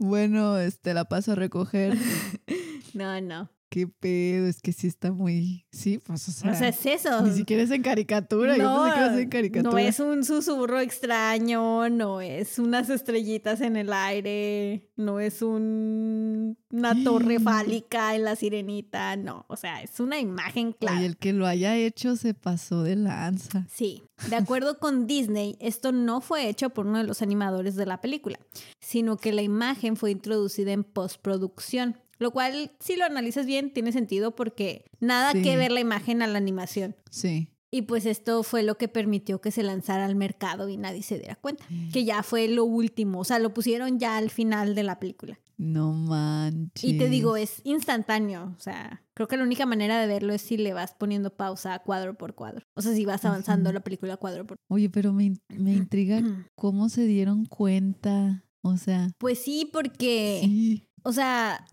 [0.00, 1.98] Bueno, este, la paso a recoger.
[2.94, 3.50] no, no.
[3.70, 4.46] ¿Qué pedo?
[4.46, 5.66] Es que sí está muy...
[5.70, 6.52] Sí, pues, o sea...
[6.52, 7.20] O sea, es eso.
[7.22, 8.56] Ni siquiera es en caricatura.
[8.56, 9.72] Yo pensé que iba a ser en caricatura.
[9.72, 16.56] no es un susurro extraño, no es unas estrellitas en el aire, no es un,
[16.70, 20.98] una torre fálica en la sirenita, no, o sea, es una imagen clara.
[20.98, 23.66] Oye, el que lo haya hecho se pasó de lanza.
[23.70, 27.86] Sí, de acuerdo con Disney, esto no fue hecho por uno de los animadores de
[27.86, 28.38] la película,
[28.80, 31.98] sino que la imagen fue introducida en postproducción.
[32.18, 35.42] Lo cual, si lo analizas bien, tiene sentido porque nada Sí.
[35.42, 36.96] que ver la imagen a la animación.
[37.10, 37.48] Sí.
[37.70, 41.18] Y pues esto fue lo que permitió que se lanzara al mercado y nadie se
[41.18, 41.64] diera cuenta.
[41.92, 45.38] Que ya fue lo último, o sea, lo pusieron ya al final de la película.
[45.58, 46.84] No manches.
[46.84, 50.40] Y te digo, es instantáneo, o sea, creo que la única manera de verlo es
[50.40, 52.64] si le vas poniendo pausa cuadro por cuadro.
[52.74, 56.22] O sea, si vas avanzando la película cuadro por Oye, pero me, me intriga
[56.54, 58.44] cómo se dieron cuenta.
[58.62, 60.88] O sea, Pues sí, porque, sí.
[61.02, 61.66] o sea,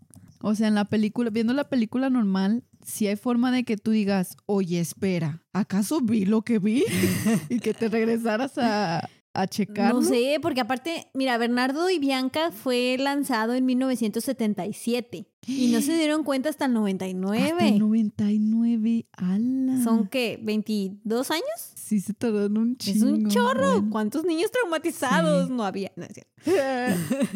[0.48, 3.90] O sea, en la película, viendo la película normal, sí hay forma de que tú
[3.90, 6.86] digas, oye, espera, ¿acaso vi lo que vi?
[7.50, 10.02] y que te regresaras a, a checarlo.
[10.02, 15.96] no sé, porque aparte, mira, Bernardo y Bianca fue lanzado en 1977 y no se
[15.96, 17.44] dieron cuenta hasta el 99.
[17.44, 19.84] Hasta el 99, ala.
[19.84, 20.40] ¿Son qué?
[20.44, 21.46] ¿22 años?
[21.76, 22.98] Sí, se tardaron un chingo.
[22.98, 23.74] Es un chorro.
[23.74, 23.90] bueno.
[23.92, 25.54] ¿Cuántos niños traumatizados Sí.
[25.54, 25.92] no había?
[25.96, 26.06] No.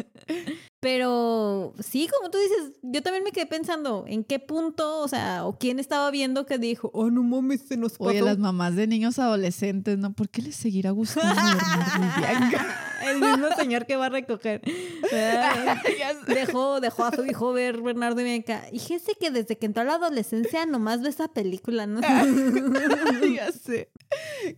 [0.80, 5.44] Pero sí, como tú dices, yo también me quedé pensando en qué punto, o sea,
[5.44, 8.04] o quién estaba viendo que dijo, oh, no mames, se nos pasó.
[8.04, 10.14] Oye, las mamás de niños adolescentes, ¿no?
[10.14, 11.34] ¿Por qué les seguirá gustando?
[13.00, 14.60] El mismo señor que va a recoger.
[16.26, 18.64] dejó, dejó a su hijo ver Bernardo y Bianca.
[18.72, 22.00] Y fíjese que desde que entró a la adolescencia nomás ve esa película, ¿no?
[23.34, 23.90] ya sé.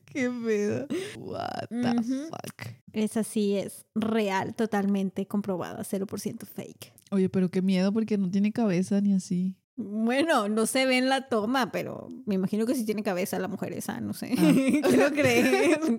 [0.07, 0.87] Qué pedo.
[1.19, 2.83] What the fuck.
[2.93, 6.93] Esa sí es real, totalmente comprobada, 0% fake.
[7.11, 9.57] Oye, pero qué miedo porque no tiene cabeza ni así.
[9.83, 13.49] Bueno, no se ve en la toma, pero me imagino que sí tiene cabeza la
[13.49, 14.35] mujer esa, no sé.
[14.37, 14.53] Ah.
[14.89, 15.81] Quiero creer.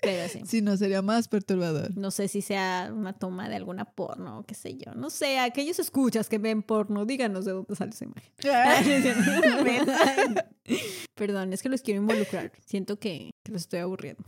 [0.00, 0.42] pero sí.
[0.46, 1.96] Si no, sería más perturbador.
[1.96, 4.94] No sé si sea una toma de alguna porno o qué sé yo.
[4.94, 8.32] No sé, aquellos escuchas que ven porno, díganos de dónde sale esa imagen.
[11.14, 12.52] Perdón, es que los quiero involucrar.
[12.64, 14.24] Siento que, que los estoy aburriendo.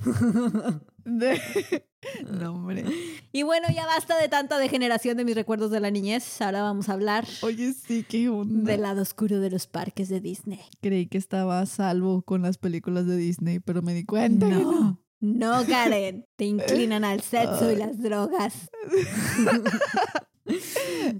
[1.05, 1.41] De-
[2.31, 2.85] No, hombre.
[3.33, 6.43] Y bueno, ya basta de tanta degeneración de mis recuerdos de la niñez.
[6.43, 8.71] Ahora vamos a hablar Oye, sí, qué onda.
[8.71, 10.61] del lado oscuro de los parques de Disney.
[10.83, 14.53] Creí que estaba a salvo con las películas de Disney, pero me di cuenta que
[14.55, 15.01] no.
[15.21, 16.27] No, no, Karen.
[16.37, 18.71] Te inclinan al sexo y las drogas.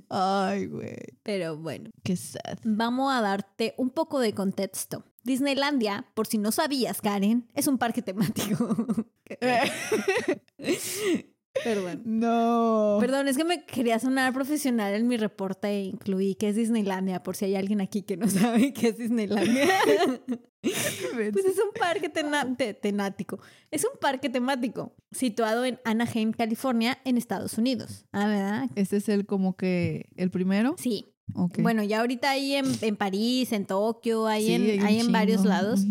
[0.09, 0.97] Ay, güey.
[1.23, 2.59] Pero bueno, Qué sad.
[2.65, 5.05] vamos a darte un poco de contexto.
[5.23, 8.87] Disneylandia, por si no sabías, Karen, es un parque temático.
[11.63, 12.03] Perdón.
[12.05, 12.99] No.
[13.01, 17.23] Perdón, es que me quería sonar profesional en mi reporte e incluí que es Disneylandia,
[17.23, 19.69] por si hay alguien aquí que no sabe qué es Disneylandia.
[20.63, 23.39] Pues es un parque te- temático.
[23.71, 28.07] Es un parque temático situado en Anaheim, California, en Estados Unidos.
[28.13, 28.71] Ah, ¿verdad?
[28.75, 30.75] Este es el como que el primero.
[30.79, 31.05] Sí.
[31.35, 31.59] Ok.
[31.61, 35.13] Bueno, ya ahorita hay en, en París, en Tokio, hay Sí, en, un hay en
[35.13, 35.83] varios lados.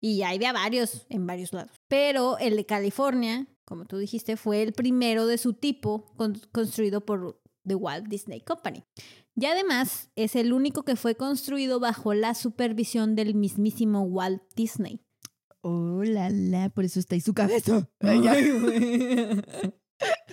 [0.00, 1.70] Y hay de varios en varios lados.
[1.86, 7.06] Pero el de California, como tú dijiste, fue el primero de su tipo con- construido
[7.06, 8.82] por The Walt Disney Company.
[9.36, 15.00] Y además es el único que fue construido bajo la supervisión del mismísimo Walt Disney.
[15.62, 17.88] Oh, la, la, por eso está ahí su cabeza.
[18.00, 18.22] Ay.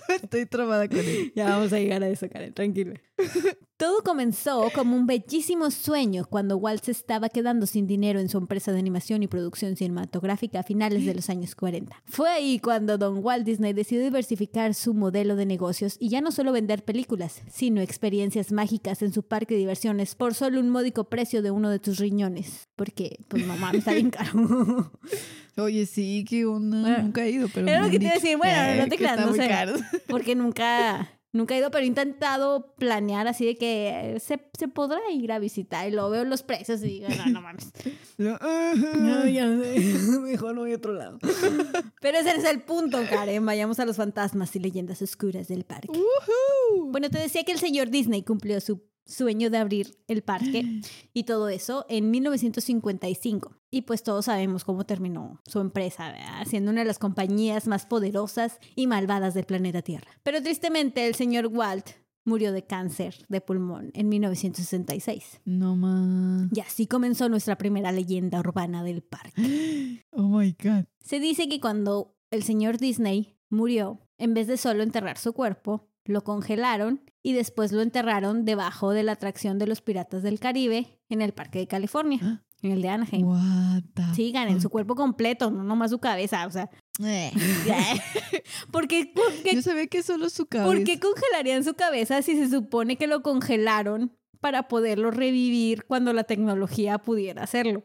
[0.08, 1.32] Estoy trabada con él.
[1.36, 2.94] Ya vamos a llegar a eso, Karen, tranquila.
[3.76, 8.36] Todo comenzó como un bellísimo sueño cuando Walt se estaba quedando sin dinero en su
[8.38, 12.02] empresa de animación y producción cinematográfica a finales de los años 40.
[12.06, 16.32] Fue ahí cuando Don Walt Disney decidió diversificar su modelo de negocios y ya no
[16.32, 21.04] solo vender películas, sino experiencias mágicas en su parque de diversiones por solo un módico
[21.04, 22.68] precio de uno de tus riñones.
[22.74, 24.90] Porque, pues mamá, está bien caro.
[25.56, 28.16] Oye, sí, que una Bueno, nunca he ido, pero era lo que te iba a
[28.16, 29.48] decir, bueno, no te que creas, no sé.
[29.48, 29.74] caro.
[30.08, 34.98] Porque nunca, nunca he ido, pero he intentado planear así de que se, se podrá
[35.10, 37.72] ir a visitar y lo veo los precios y digo, no, no mames.
[38.18, 39.78] No, ya sé.
[40.20, 41.18] Mejor no voy a otro lado.
[42.00, 43.46] Pero ese es el punto, Karen.
[43.46, 45.98] Vayamos a los fantasmas y leyendas oscuras del parque.
[46.86, 50.80] Bueno, te decía que el señor Disney cumplió su sueño de abrir el parque
[51.12, 53.56] y todo eso en 1955.
[53.70, 56.46] Y pues todos sabemos cómo terminó su empresa, ¿verdad?
[56.46, 60.08] siendo una de las compañías más poderosas y malvadas del planeta Tierra.
[60.22, 61.88] Pero tristemente el señor Walt
[62.24, 65.40] murió de cáncer de pulmón en 1966.
[65.44, 66.48] No más.
[66.54, 69.42] Y así comenzó nuestra primera leyenda urbana del parque.
[70.10, 70.84] Oh my God.
[71.00, 75.88] Se dice que cuando el señor Disney murió, en vez de solo enterrar su cuerpo,
[76.08, 80.98] lo congelaron y después lo enterraron debajo de la atracción de los piratas del Caribe
[81.08, 83.26] en el Parque de California, en el de Anaheim.
[83.26, 86.70] What the Sigan en su cuerpo completo, no nomás su cabeza, o sea.
[87.04, 87.30] Eh.
[88.72, 90.68] ¿Por qué, por qué- Yo sabía que solo su cabeza.
[90.74, 96.12] por qué congelarían su cabeza si se supone que lo congelaron para poderlo revivir cuando
[96.12, 97.84] la tecnología pudiera hacerlo?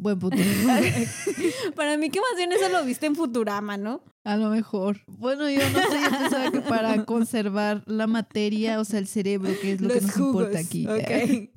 [0.00, 0.36] Buen punto.
[1.76, 4.02] Para mí que más bien eso lo viste en Futurama, ¿no?
[4.24, 5.00] A lo mejor.
[5.06, 9.50] Bueno, yo no sé, yo pensaba que para conservar la materia, o sea, el cerebro,
[9.60, 10.86] que es lo que nos jugos, importa aquí.
[10.86, 11.50] ok.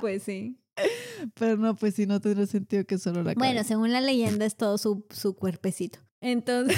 [0.00, 0.58] pues sí.
[1.34, 3.64] Pero no, pues sí, no tendría sentido que solo la Bueno, cabeza.
[3.64, 5.98] según la leyenda es todo su, su cuerpecito.
[6.20, 6.76] Entonces,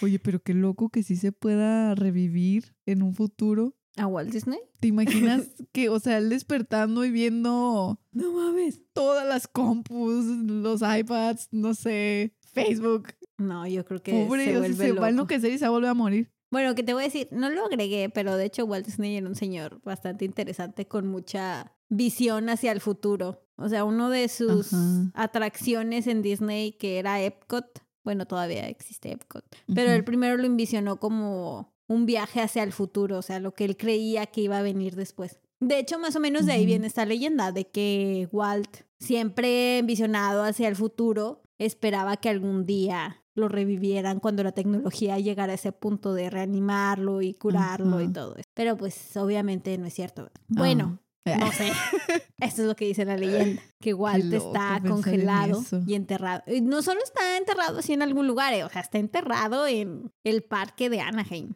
[0.00, 3.76] Oye, pero qué loco que sí se pueda revivir en un futuro.
[3.96, 4.58] ¿A Walt Disney?
[4.80, 8.80] ¿Te imaginas que, o sea, él despertando y viendo No mames.
[8.92, 13.08] todas las compus, los iPads, no sé, Facebook?
[13.38, 15.88] No, yo creo que Pobre, se o sea, vuelve va a enloquecer y se vuelve
[15.88, 16.30] a morir.
[16.50, 19.26] Bueno, que te voy a decir, no lo agregué, pero de hecho Walt Disney era
[19.26, 23.46] un señor bastante interesante con mucha visión hacia el futuro.
[23.56, 25.10] O sea, uno de sus Ajá.
[25.14, 30.98] atracciones en Disney que era Epcot, bueno, todavía existe Epcot, pero él primero lo envisionó
[30.98, 34.62] como un viaje hacia el futuro, o sea, lo que él creía que iba a
[34.62, 35.40] venir después.
[35.60, 40.42] De hecho, más o menos de ahí viene esta leyenda de que Walt, siempre envisionado
[40.42, 45.72] hacia el futuro, esperaba que algún día lo revivieran cuando la tecnología llegara a ese
[45.72, 48.48] punto de reanimarlo y curarlo y todo eso.
[48.54, 50.30] Pero pues obviamente no es cierto.
[50.48, 51.36] Bueno, Ah.
[51.38, 51.70] no sé.
[52.40, 53.62] Esto es lo que dice la leyenda.
[53.80, 55.80] Que Walt está congelado eso.
[55.86, 56.42] y enterrado.
[56.48, 60.10] Y no solo está enterrado así en algún lugar, eh, o sea, está enterrado en
[60.24, 61.54] el parque de Anaheim.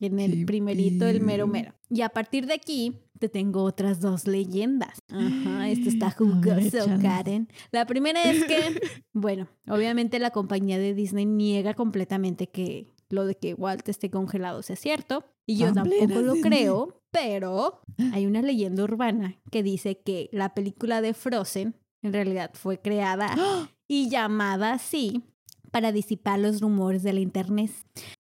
[0.00, 1.72] En el primerito, el mero mero.
[1.88, 4.98] Y a partir de aquí, te tengo otras dos leyendas.
[5.08, 6.86] Ajá, esto está ver, jugoso.
[7.00, 7.48] Karen.
[7.70, 8.58] La primera es que,
[9.12, 14.62] bueno, obviamente la compañía de Disney niega completamente que lo de que Walt esté congelado
[14.62, 15.24] sea cierto.
[15.46, 17.80] Y yo tampoco lo creo, pero
[18.12, 23.34] hay una leyenda urbana que dice que la película de Frozen en realidad fue creada
[23.88, 25.22] y llamada así
[25.70, 27.70] para disipar los rumores de la internet.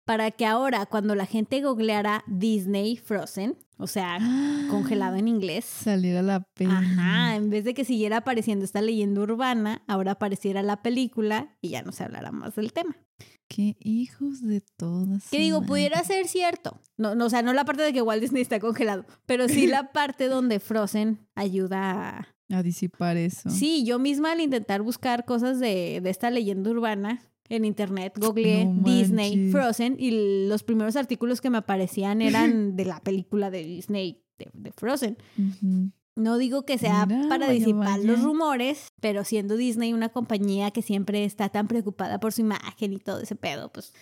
[0.06, 4.18] Para que ahora cuando la gente googleara Disney Frozen, o sea,
[4.70, 6.80] congelado en inglés, Saliera la pena.
[6.80, 11.70] ajá, en vez de que siguiera apareciendo esta leyenda urbana, ahora apareciera la película y
[11.70, 12.96] ya no se hablará más del tema.
[13.48, 15.30] Qué hijos de todas.
[15.30, 16.82] Que digo, pudiera ser cierto.
[16.98, 19.68] No, no, o sea, no la parte de que Walt Disney está congelado, pero sí
[19.68, 22.28] la parte donde Frozen ayuda a...
[22.52, 23.50] A disipar eso.
[23.50, 28.66] Sí, yo misma al intentar buscar cosas de, de esta leyenda urbana en internet, googleé
[28.66, 29.50] No Disney.
[29.52, 34.50] Frozen y los primeros artículos que me aparecían eran de la película de Disney de,
[34.54, 35.18] de Frozen.
[36.16, 40.72] No digo que sea Mira, para vaya, disipar los rumores, pero siendo Disney una compañía
[40.72, 43.94] que siempre está tan preocupada por su imagen y todo ese pedo, pues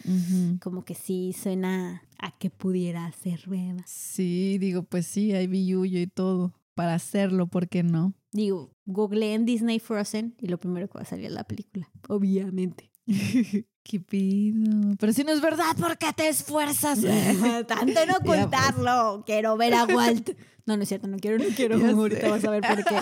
[0.61, 3.83] como que sí suena a que pudiera ser verdad.
[3.87, 6.53] Sí, digo, pues sí, hay billuyo y todo.
[6.75, 8.13] Para hacerlo, ¿por qué no?
[8.31, 11.89] Digo, googleé en Disney Frozen y lo primero que va a salir es la película,
[12.07, 12.92] obviamente.
[13.83, 14.95] ¿Qué pido?
[14.97, 16.99] Pero si no es verdad, ¿por qué te esfuerzas?
[17.67, 19.23] Tanto en ocultarlo.
[19.25, 20.31] Quiero ver a Walt.
[20.65, 21.77] No, no es cierto, no quiero, no quiero.
[21.77, 22.29] Ya Ahorita sé.
[22.29, 23.01] vas a ver por qué.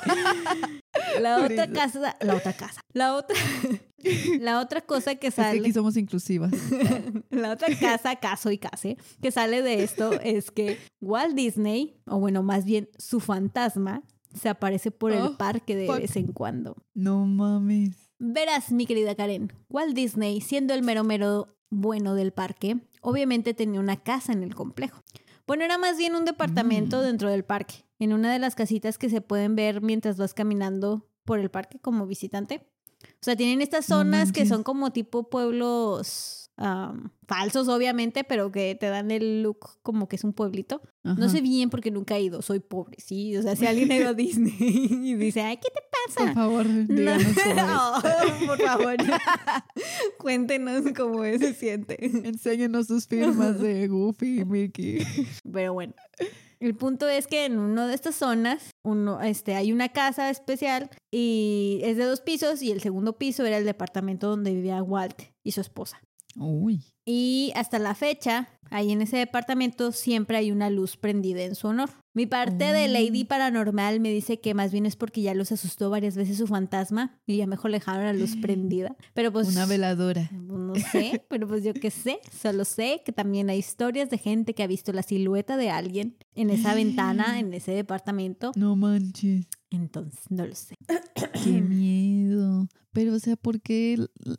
[1.21, 2.81] La otra casa, la otra casa.
[2.93, 3.35] La otra,
[4.39, 5.59] la otra cosa que Es que sale.
[5.59, 6.51] aquí somos inclusivas.
[7.29, 12.19] La otra casa, caso y case, que sale de esto es que Walt Disney, o
[12.19, 14.01] bueno, más bien su fantasma,
[14.33, 15.97] se aparece por el Oh, parque de fuck.
[15.99, 16.75] vez en cuando.
[16.95, 18.00] No mames.
[18.23, 23.79] Verás, mi querida Karen, Walt Disney, siendo el mero mero bueno del parque, obviamente tenía
[23.79, 25.01] una casa en el complejo.
[25.47, 27.03] Bueno, era más bien un departamento Mm.
[27.03, 31.09] dentro del parque, en una de las casitas que se pueden ver mientras vas caminando
[31.25, 32.61] por el parque como visitante.
[33.03, 38.51] O sea, tienen estas No zonas que son como tipo pueblos am, falsos, obviamente, pero
[38.51, 40.81] que te dan el look como que es un pueblito.
[41.01, 43.35] No sé bien porque nunca he ido, soy pobre, ¿sí?
[43.35, 45.81] O sea, si alguien ha ido a Disney y dice, ay, ¿qué te
[46.15, 48.41] Por favor, No, díganos cómo es.
[48.41, 48.95] Oh, por favor,
[50.17, 51.97] cuéntenos cómo se siente.
[52.05, 55.05] Enséñenos sus firmas de Goofy y Mickey.
[55.51, 55.93] Pero bueno,
[56.59, 60.89] el punto es que en una de estas zonas uno, este, hay una casa especial
[61.11, 65.21] y es de dos pisos y el segundo piso era el departamento donde vivía Walt
[65.43, 66.01] y su esposa.
[66.35, 66.83] Uy.
[67.05, 71.67] Y hasta la fecha, ahí en ese departamento siempre hay una luz prendida en su
[71.67, 71.89] honor.
[72.13, 73.27] Mi parte de Lady Oh.
[73.27, 77.17] Paranormal me dice que más bien es porque ya los asustó varias veces su fantasma
[77.25, 78.95] y ya mejor le dejaron la luz prendida.
[79.13, 79.47] Pero pues...
[79.47, 80.29] Una veladora.
[80.31, 82.19] No sé, pero pues yo qué sé.
[82.31, 86.17] Solo sé que también hay historias de gente que ha visto la silueta de alguien
[86.35, 88.51] en esa ventana, en ese departamento.
[88.55, 89.47] No manches.
[89.69, 90.75] Entonces, no lo sé.
[91.43, 92.67] Qué miedo.
[92.93, 93.97] Pero, o sea, ¿por qué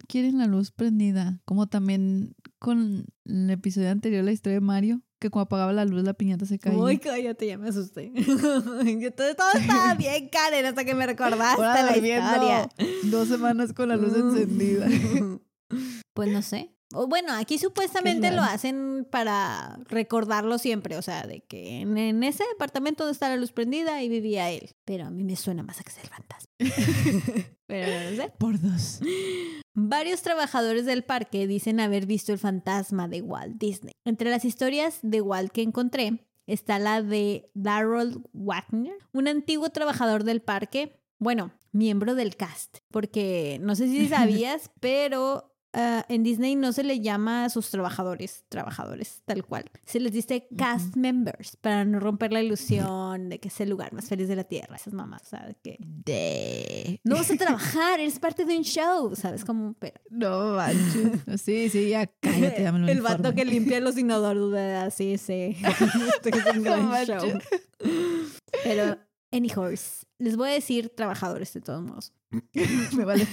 [0.08, 1.40] quieren la luz prendida?
[1.44, 6.02] Como también con el episodio anterior, la historia de Mario, que cuando apagaba la luz
[6.02, 6.78] la piñata se caía.
[6.78, 8.12] Uy, cállate, ya me asusté.
[8.14, 12.68] Yo todo, todo estaba bien, Karen, hasta que me recordaste la historia.
[13.04, 14.86] Dos semanas con la luz encendida.
[16.14, 16.74] Pues no sé.
[16.92, 22.44] Bueno, aquí supuestamente lo hacen para recordarlo siempre, o sea, de que en, en ese
[22.48, 24.70] departamento donde está la luz prendida ahí vivía él.
[24.84, 26.52] Pero a mí me suena más a que sea el fantasma.
[27.66, 28.32] Pero no lo sé.
[28.38, 29.00] Por dos.
[29.74, 33.94] Varios trabajadores del parque dicen haber visto el fantasma de Walt Disney.
[34.04, 40.24] Entre las historias de Walt que encontré está la de Darrell Wagner, un antiguo trabajador
[40.24, 46.54] del parque, bueno, miembro del cast, porque no sé si sabías, pero ah, en Disney
[46.56, 51.56] no se le llama a sus trabajadores trabajadores tal cual, se les dice cast members
[51.56, 54.76] para no romper la ilusión de que es el lugar más feliz de la tierra,
[54.76, 57.00] esas mamás, de que De...
[57.04, 59.44] no vas a trabajar, eres parte de un show, ¿sabes?
[59.44, 61.40] Como, pero No manches.
[61.42, 65.56] Sí, sí, ya cállate, dame el vato que limpia los inodoros, de así, sí.
[66.24, 67.22] Este es un gran No manches.
[67.22, 67.38] show.
[68.64, 68.98] Pero,
[69.32, 72.12] anyhows, les voy a decir trabajadores de todos modos.
[72.96, 73.26] Me vale.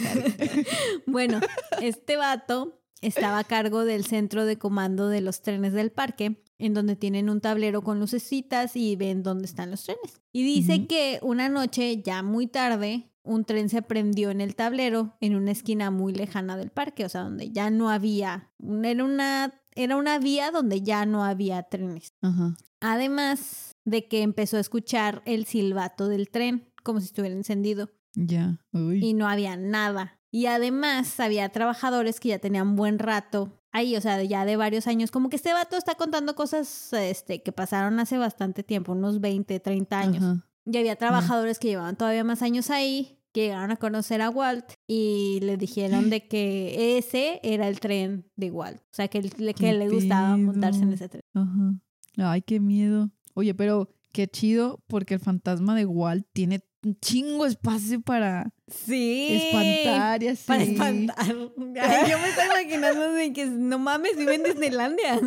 [1.05, 1.39] Bueno,
[1.81, 6.73] este vato estaba a cargo del centro de comando de los trenes del parque, en
[6.73, 10.21] donde tienen un tablero con lucecitas y ven dónde están los trenes.
[10.31, 15.15] Y dice que una noche, ya muy tarde, un tren se prendió en el tablero
[15.21, 18.49] en una esquina muy lejana del parque, o sea, donde ya no había,
[18.83, 22.13] era una, era una vía donde ya no había trenes.
[22.21, 22.55] Ajá.
[22.81, 28.59] Además de que empezó a escuchar el silbato del tren, como si estuviera encendido Ya.
[28.71, 29.03] Uy.
[29.03, 30.19] y no había nada.
[30.31, 34.85] Y además había trabajadores que ya tenían buen rato ahí, o sea, ya de varios
[34.87, 35.11] años.
[35.11, 39.59] Como que este vato está contando cosas este, que pasaron hace bastante tiempo, unos 20,
[39.59, 40.23] 30 años.
[40.23, 40.45] Ajá.
[40.65, 45.39] Y había trabajadores que llevaban todavía más años ahí, llegaron a conocer a Walt y
[45.41, 48.77] le dijeron de que ese era el tren de Walt.
[48.79, 51.23] O sea, que, le- que ¿Qué le gustaba montarse en ese tren.
[51.33, 51.73] Ajá.
[52.17, 53.11] Ay, qué miedo.
[53.33, 59.27] Oye, pero qué chido porque el fantasma de Walt tiene un chingo espacio para Sí.
[59.31, 60.43] espantar y así.
[60.47, 61.15] Para espantar.
[61.27, 65.19] Ay, yo me estoy imaginando de que no mames, vive en Disneylandia.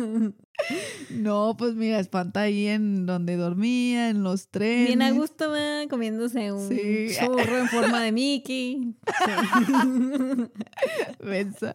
[1.09, 4.87] No, pues mira, espanta ahí en donde dormía, en los trenes.
[4.87, 5.51] Bien a gusto,
[5.89, 7.07] comiéndose un Sí.
[7.19, 8.95] churro en forma de Mickey.
[11.19, 11.67] Sí.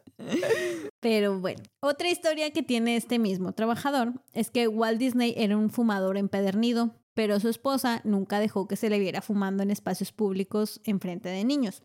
[1.00, 5.70] Pero bueno, otra historia que tiene este mismo trabajador es que Walt Disney era un
[5.70, 10.80] fumador empedernido, pero su esposa nunca dejó que se le viera fumando en espacios públicos
[10.84, 11.82] en frente de niños.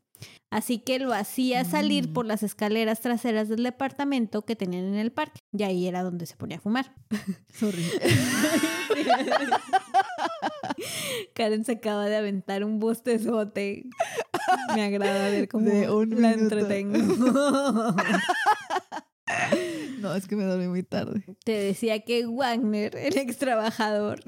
[0.52, 2.14] Así que lo hacía salir Mm.
[2.14, 5.40] por las escaleras traseras del departamento que tenían en el parque.
[5.52, 6.94] Y ahí era donde se ponía a fumar.
[7.54, 7.84] Sorry.
[11.34, 13.86] Karen se acaba de aventar un bostezote.
[14.76, 15.70] Me agrada ver cómo
[16.06, 17.00] la entretengo.
[20.00, 21.24] No, es que me dormí muy tarde.
[21.46, 24.20] Te decía que Wagner, el ex trabajador,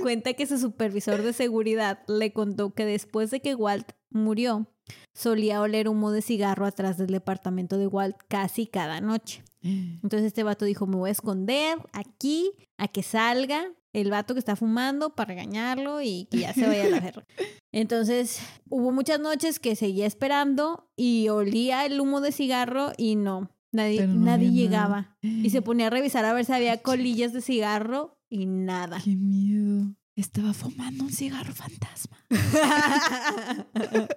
[0.00, 4.66] cuenta que su supervisor de seguridad le contó que después de que Walt murió,
[5.14, 9.42] solía oler humo de cigarro atrás del departamento de Walt casi cada noche.
[9.62, 14.40] Entonces este vato dijo, me voy a esconder aquí a que salga el vato que
[14.40, 17.24] está fumando para regañarlo y que ya se vaya a la guerra.
[17.72, 23.50] Entonces hubo muchas noches que seguía esperando y olía el humo de cigarro y no,
[23.72, 25.00] nadie, no nadie llegaba.
[25.00, 25.18] nada.
[25.22, 29.00] Y se ponía a revisar a ver si había colillas de cigarro y nada.
[29.02, 29.94] Qué miedo.
[30.18, 32.18] Estaba fumando un cigarro fantasma.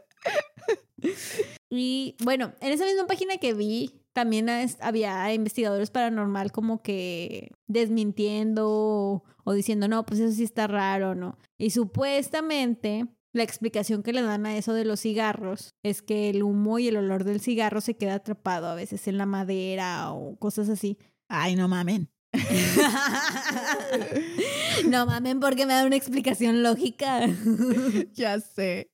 [1.69, 4.47] y bueno, en esa misma página que vi también
[4.79, 11.13] había investigadores paranormal como que desmintiendo o, o diciendo, no, pues eso sí está raro,
[11.13, 11.37] ¿no?
[11.59, 16.41] Y supuestamente la explicación que le dan a eso de los cigarros es que el
[16.41, 20.35] humo y el olor del cigarro se queda atrapado a veces en la madera o
[20.39, 20.97] cosas así.
[21.27, 22.10] Ay, no mamen.
[24.87, 27.27] no mamen porque me da una explicación lógica.
[28.13, 28.91] Ya sé.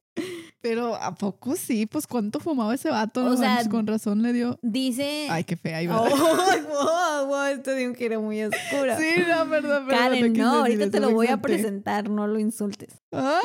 [0.61, 1.85] Pero ¿a poco sí?
[1.85, 3.21] Pues ¿cuánto fumaba ese vato?
[3.21, 4.59] O No sea, manches, con razón le dio.
[4.63, 5.27] Dice...
[5.29, 5.79] Ay, qué fea.
[5.95, 8.97] Oh, wow, wow, esto dio un giro muy oscuro.
[8.97, 9.87] Sí, no, perdón, perdón.
[9.87, 13.01] Karen, no, ahorita te lo voy a presentar, no lo insultes.
[13.11, 13.39] Ah,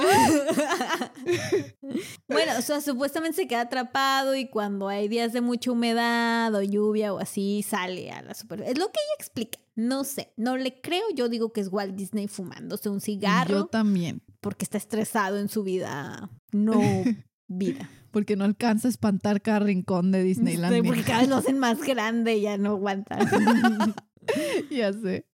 [2.28, 6.62] bueno, o sea, supuestamente se queda atrapado y cuando hay días de mucha humedad o
[6.62, 8.72] lluvia o así, sale a la superficie.
[8.72, 9.58] Es lo que ella explica.
[9.74, 11.02] No sé, no le creo.
[11.14, 14.22] Yo digo que es Walt Disney fumándose un Yo cigarro también.
[14.40, 16.72] porque está estresado en su vida, no
[17.48, 17.88] vida.
[18.10, 20.74] Porque no alcanza a espantar cada rincón de Disneyland.
[20.74, 23.18] Sí, porque cada vez lo hacen más grande y ya no aguanta.
[24.70, 25.26] ya sé.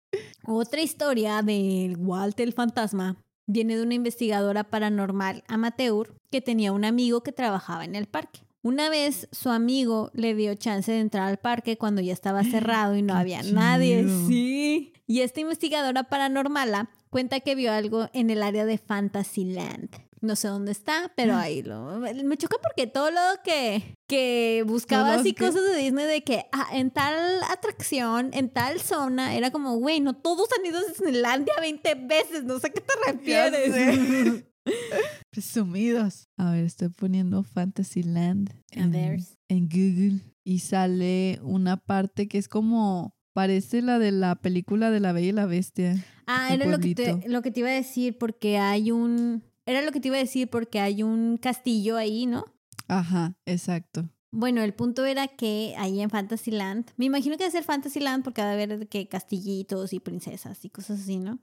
[0.45, 3.17] Otra historia del Walt el fantasma
[3.47, 8.41] viene de una investigadora paranormal amateur que tenía un amigo que trabajaba en el parque.
[8.63, 12.97] Una vez su amigo le dio chance de entrar al parque cuando ya estaba cerrado
[12.97, 14.05] y no había nadie.
[14.27, 14.93] Sí.
[15.07, 19.89] Y esta investigadora paranormala cuenta que vio algo en el área de Fantasyland.
[20.21, 21.99] No sé dónde está, pero ahí lo...
[22.01, 26.47] Me choca porque todo lo que, que buscaba así que- cosas de Disney de que
[26.53, 30.83] ah, en tal atracción, en tal zona, era como, güey, no todos han ido a
[30.83, 34.45] Disneylandia 20 veces, no sé a qué te refieres.
[35.31, 36.29] Presumidos.
[36.37, 43.83] A ver, estoy poniendo Fantasyland en, Google y sale una parte que es como parece
[43.83, 46.05] la de la película de la Bella y la Bestia.
[46.27, 49.43] Ah, era lo que, te, lo que te iba a decir porque hay un...
[49.67, 52.45] Era lo que te iba a decir porque hay un castillo ahí, ¿no?
[52.89, 54.09] Ajá, exacto.
[54.31, 58.43] Bueno, el punto era que ahí en Fantasyland, me imagino que debe ser Fantasyland porque
[58.43, 61.39] va a haber que castillitos y princesas y cosas así, ¿no?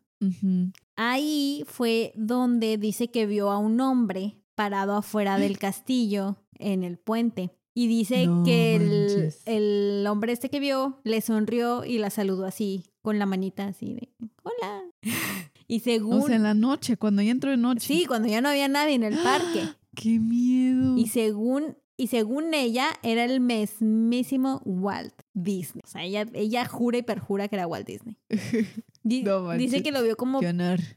[0.95, 6.97] Ahí fue donde dice que vio a un hombre parado afuera del castillo en el
[6.97, 7.51] puente.
[7.78, 12.45] Y dice No que el, el hombre este que vio le sonrió y la saludó
[12.45, 14.09] así, con la manita así de,
[14.43, 14.84] hola.
[15.68, 16.22] Y según...
[16.22, 17.88] O sea, en la noche, cuando ya entró de noche.
[17.88, 19.63] Sí, cuando ya no había nadie en el parque.
[19.95, 20.95] ¡Qué miedo!
[20.97, 25.82] Y según, y según ella, era el mismísimo Walt Disney.
[25.84, 28.18] O sea, ella, ella jura y perjura que era Walt Disney.
[29.04, 30.39] Di- No dice que lo vio como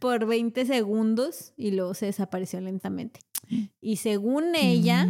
[0.01, 3.21] por 20 segundos y luego se desapareció lentamente.
[3.81, 5.07] Y según ella,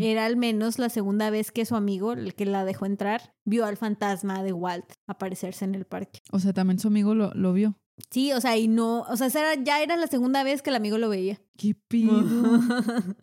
[0.00, 3.64] era al menos la segunda vez que su amigo, el que la dejó entrar, vio
[3.64, 6.20] al fantasma de Walt aparecerse en el parque.
[6.32, 7.78] O sea, también su amigo lo, lo vio.
[8.10, 10.70] Sí, o sea, y no, o sea, esa era- ya era la segunda vez que
[10.70, 11.40] el amigo lo veía.
[11.56, 12.12] ¡Qué pido!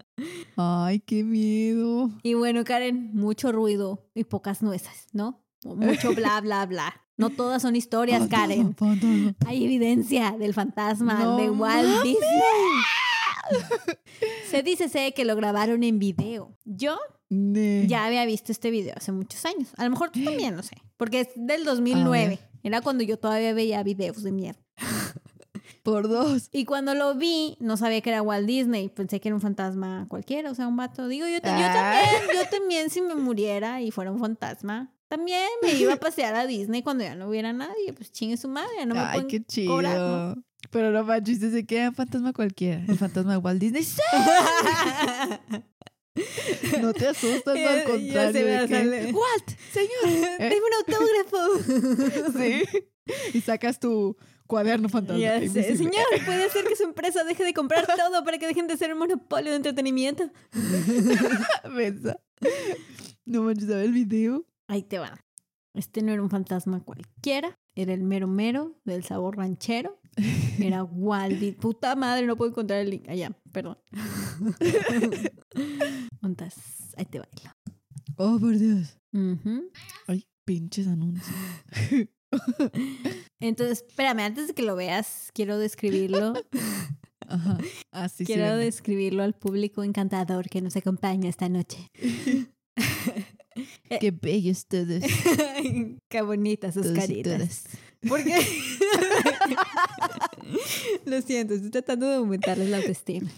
[0.55, 2.09] ¡Ay, qué miedo!
[2.23, 5.43] y bueno, Karen, mucho ruido y pocas nueces, ¿no?
[5.63, 6.93] Mucho bla, bla, bla.
[7.17, 8.75] No todas son historias, Fantasma, Karen.
[8.75, 9.35] fantasma.
[9.45, 12.03] Hay evidencia del fantasma No de Walt.
[12.03, 12.17] Disney.
[14.49, 16.57] Se dice sé, que lo grabaron en video.
[16.65, 16.97] Yo
[17.29, 19.69] ya había visto este video hace muchos años.
[19.77, 20.75] A lo mejor tú también, no sé.
[20.97, 22.39] Porque es del 2009.
[22.63, 24.60] Era cuando yo todavía veía videos de mierda.
[25.83, 26.49] Por dos.
[26.51, 28.89] Y cuando lo vi, no sabía que era Walt Disney.
[28.89, 31.07] Pensé que era un fantasma cualquiera, o sea, un vato.
[31.07, 31.41] Digo, yo, Ah.
[31.41, 36.35] también, yo también si me muriera y fuera un fantasma, también me iba a pasear
[36.35, 37.93] a Disney cuando ya no hubiera nadie.
[37.93, 39.73] Pues chingue su madre, no me Ay, qué chido.
[39.73, 40.43] cobrar, ¿no?
[40.69, 42.83] Pero no manches, se queda un fantasma cualquiera.
[42.87, 43.83] El fantasma de Walt Disney.
[43.83, 43.99] ¡sí!
[46.81, 48.31] No te asustas, no, al contrario.
[48.33, 49.13] se me que.
[49.13, 50.29] Walt, señor.
[50.39, 52.31] Deme un autógrafo.
[52.39, 52.63] Sí.
[53.33, 54.15] Y sacas tu
[54.51, 55.17] cuaderno fantasma.
[55.17, 55.77] Ya sé.
[55.77, 58.91] Señor, puede hacer que su empresa deje de comprar todo para que dejen de ser
[58.91, 60.29] un monopolio de entretenimiento.
[63.23, 64.45] No manches, a ver el video.
[64.67, 65.23] Ahí te va.
[65.73, 67.57] Este no era un fantasma cualquiera.
[67.75, 70.01] Era el mero mero del sabor ranchero.
[70.59, 71.51] Era Waldi.
[71.61, 73.07] Puta madre, no puedo encontrar el link.
[73.07, 73.77] Allá, perdón.
[76.19, 76.93] ¿Dónde estás?
[76.97, 77.55] Ahí te baila.
[78.17, 78.97] Oh, por Dios.
[80.07, 81.33] Ay, pinches anuncios.
[83.39, 86.33] Entonces, espérame, antes de que lo veas, quiero describirlo.
[87.27, 87.57] Ajá.
[87.91, 88.25] Ah, sí, sí.
[88.25, 91.89] quiero describirlo al público encantador que nos acompaña esta noche.
[93.99, 95.03] Qué bellos todos.
[96.09, 97.63] Qué bonitas sus todos caritas.
[98.07, 98.33] Porque.
[101.05, 103.29] Lo siento, estoy tratando de aumentarles la autoestima.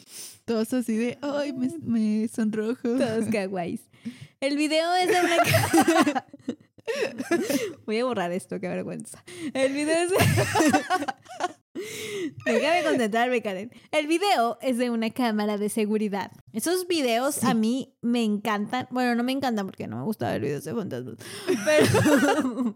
[0.45, 2.81] Todos así de, ay, me, me sonrojo.
[2.81, 3.81] Todos kawaiis.
[4.39, 6.25] El video es de una.
[7.85, 9.23] Voy a borrar esto, qué vergüenza.
[9.53, 10.11] El video es.
[12.45, 13.71] Déjame concentrarme, Karen.
[13.91, 16.31] El video es de una cámara de seguridad.
[16.51, 18.87] Esos videos a mí me encantan.
[18.91, 21.15] Bueno, no me encantan porque no me gusta ver videos de fantasmas.
[21.65, 22.75] Pero.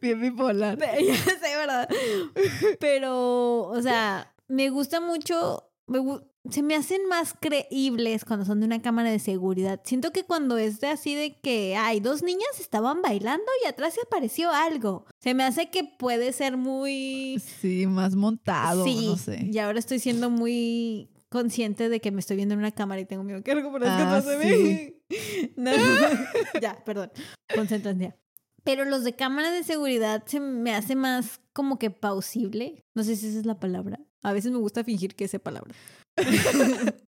[0.00, 0.78] Bien bipolar.
[0.78, 1.88] Pero- ya sé, ¿verdad?
[2.80, 5.70] Pero, o sea, me gusta mucho.
[5.86, 5.98] me
[6.50, 9.80] se me hacen más creíbles cuando son de una cámara de seguridad.
[9.84, 13.94] Siento que cuando es de así de que hay dos niñas estaban bailando y atrás
[13.94, 15.06] se apareció algo.
[15.20, 17.40] Se me hace que puede ser muy.
[17.60, 19.48] Sí, más montado, sí, no sé.
[19.52, 23.06] y ahora estoy siendo muy consciente de que me estoy viendo en una cámara y
[23.06, 24.98] tengo miedo que algo por Ah, se ve.
[25.56, 25.70] No,
[26.60, 27.10] ya, perdón.
[27.54, 28.14] Concentración.
[28.64, 32.84] Pero los de cámara de seguridad se me hace más como que pausible.
[32.94, 34.00] No sé si esa es la palabra.
[34.22, 35.74] A veces me gusta fingir que esa palabra.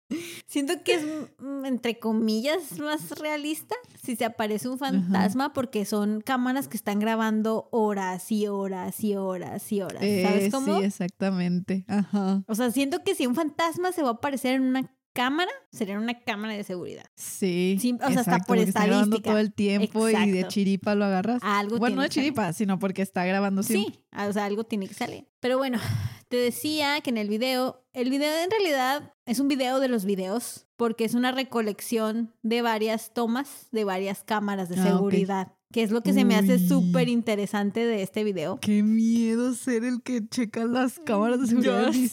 [0.46, 1.04] Siento que es,
[1.40, 7.00] mm, entre comillas, más realista si se aparece un fantasma porque son cámaras que están
[7.00, 10.00] grabando horas y horas y horas y horas.
[10.02, 10.78] ¿Sabes Eh, cómo?
[10.80, 11.86] Sí, exactamente.
[11.88, 12.44] Ajá.
[12.48, 15.98] O sea, siento que si un fantasma se va a aparecer en una cámara, sería
[16.00, 17.06] una cámara de seguridad.
[17.16, 17.78] Sí.
[17.80, 19.30] Sí, o sea, hasta exacto, por estadística.
[19.30, 21.42] todo el tiempo y de chiripa lo agarras.
[21.44, 22.26] Algo bueno, no de salir.
[22.30, 23.94] chiripa, sino porque está grabando siempre.
[23.94, 25.28] Sí, o sea, algo tiene que salir.
[25.40, 25.80] Pero bueno,
[26.30, 30.04] te decía que en el video, el video en realidad es un video de los
[30.06, 35.84] videos, porque es una recolección de varias tomas de varias cámaras de Ah, seguridad, que
[35.84, 38.60] es lo que se me hace súper interesante de este video.
[38.62, 41.92] Qué miedo ser el que checa las cámaras de seguridad.
[41.92, 42.08] Disney.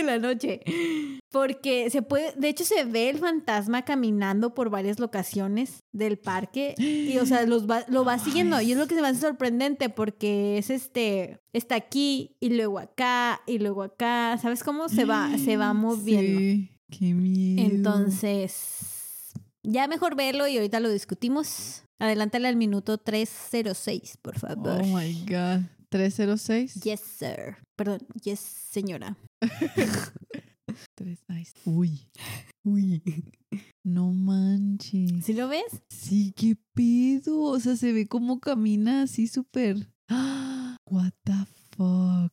[0.00, 0.60] sí, la noche.
[1.32, 6.74] Porque se puede, de hecho se ve el fantasma caminando por varias locaciones del parque
[6.78, 9.20] y o sea, los va- lo va siguiendo y es lo que se me hace
[9.22, 15.04] sorprendente porque es este, está aquí y luego acá y luego acá, ¿sabes cómo se
[15.06, 16.38] va, se va moviendo?
[16.38, 17.62] Sí, qué miedo.
[17.66, 21.82] Entonces, ya mejor verlo y ahorita lo discutimos.
[21.98, 24.80] Adelántale al minuto 306, por favor.
[24.82, 25.64] Oh my God.
[25.88, 26.82] 306.
[26.82, 27.56] Yes, sir.
[27.76, 29.16] Perdón, yes, señora.
[30.94, 32.10] Tres, ay, Uy.
[32.64, 33.02] Uy.
[33.84, 35.24] No manches.
[35.24, 35.82] ¿Sí lo ves?
[35.88, 37.40] Sí, qué pedo.
[37.42, 39.90] O sea, se ve como camina así súper.
[40.90, 42.32] What the fuck.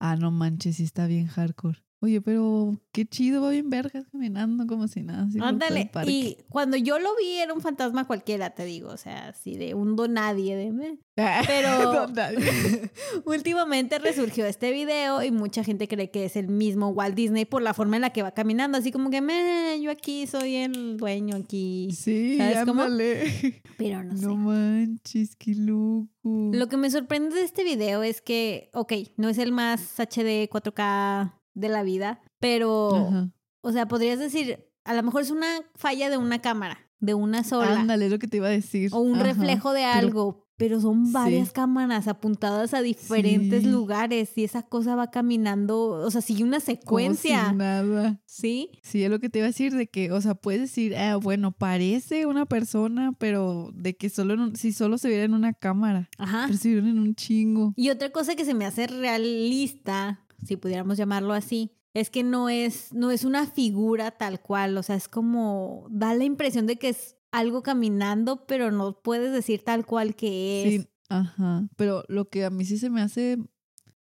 [0.00, 1.82] Ah, no manches, sí está bien hardcore.
[2.04, 5.22] Oye, pero qué chido, va bien vergas caminando como si nada.
[5.22, 5.90] así por todo el Ándale.
[6.10, 8.88] Y cuando yo lo vi era un fantasma cualquiera, te digo.
[8.88, 10.98] O sea, así de un don nadie de mí.
[11.46, 12.38] Pero No, nadie.
[13.24, 17.62] últimamente resurgió este video y mucha gente cree que es el mismo Walt Disney por
[17.62, 18.78] la forma en la que va caminando.
[18.78, 21.88] Así como que, "Meh, yo aquí soy el dueño aquí.
[21.92, 22.82] Sí, ¿Sabes cómo?
[22.82, 23.62] ándale.
[23.78, 24.26] Pero no sé.
[24.26, 26.08] No manches, qué loco.
[26.52, 30.48] Lo que me sorprende de este video es que, ok, no es el más HD
[30.50, 33.30] 4K de la vida, pero, Ajá.
[33.62, 37.44] o sea, podrías decir, a lo mejor es una falla de una cámara, de una
[37.44, 38.90] sola, Ándale, es lo que te iba a decir.
[38.92, 39.24] o un Ajá.
[39.24, 41.54] reflejo de algo, pero son varias Sí.
[41.54, 43.68] cámaras apuntadas a diferentes Sí.
[43.68, 48.20] lugares y esa cosa va caminando, o sea, sigue una Como si secuencia, nada.
[48.26, 48.70] ¿sí?
[48.82, 51.16] Sí, es lo que te iba a decir, de que, o sea, puedes decir, ah,
[51.16, 55.34] bueno, parece una persona, pero de que solo en un- si solo se viera en
[55.34, 56.44] una cámara, Ajá.
[56.46, 57.72] pero se vieron en un chingo.
[57.76, 62.48] Y otra cosa que se me hace realista, si pudiéramos llamarlo así, es que no
[62.48, 66.76] es, no es una figura tal cual, o sea, es como, da la impresión de
[66.76, 70.82] que es algo caminando, pero no puedes decir tal cual que es.
[70.82, 71.68] Sí, ajá.
[71.76, 73.38] Pero lo que a mí sí se me hace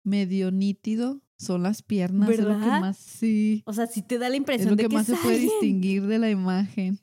[0.02, 2.28] medio nítido son las piernas.
[2.28, 2.80] Es lo que ¿Verdad?
[2.80, 3.62] más, sí.
[3.66, 5.20] O sea, sí te da la Es impresión lo de que que más se es
[5.20, 7.00] puede distinguir de la imagen.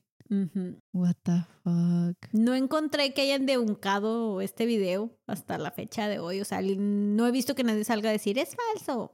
[0.94, 2.18] What the fuck.
[2.34, 6.42] No encontré que hayan debunkado este video hasta la fecha de hoy.
[6.42, 9.14] O sea, no he visto que nadie salga a decir es falso.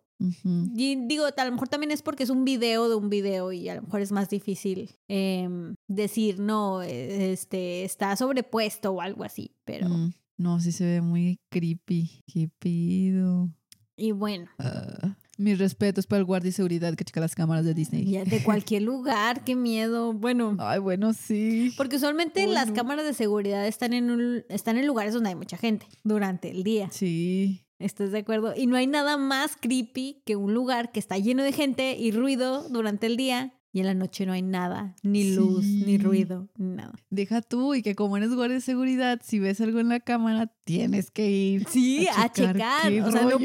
[0.76, 3.68] Y digo, a lo mejor también es porque es un video de un video y
[3.68, 9.24] a lo mejor es más difícil em, decir, no, eh, este, está sobrepuesto o algo
[9.26, 9.55] así.
[9.66, 12.22] Pero, Mm, No, sí se ve muy creepy.
[12.26, 13.49] ¿Qué pido?
[13.97, 17.74] y bueno, Ah, mis respetos para el guardia de seguridad que checa las cámaras de
[17.74, 18.06] Disney.
[18.06, 20.14] ya de cualquier lugar, qué miedo.
[20.14, 21.74] Bueno, Ay, bueno, sí.
[21.78, 25.58] porque usualmente las cámaras de seguridad están en, un- están en lugares donde hay mucha
[25.58, 26.90] gente durante el día.
[26.92, 27.66] Sí.
[27.80, 28.54] ¿Estás de acuerdo?
[28.56, 32.12] Y no hay nada más creepy que un lugar que está lleno de gente y
[32.12, 36.47] ruido durante el día y en la noche no hay nada, ni luz, ni ruido,
[36.57, 36.93] ni nada.
[37.09, 40.51] Deja tú y que como eres guardia de seguridad, si ves algo en la cámara,
[40.63, 41.67] tienes que ir.
[41.67, 42.86] Sí, a checar.
[43.03, 43.38] O sea, no-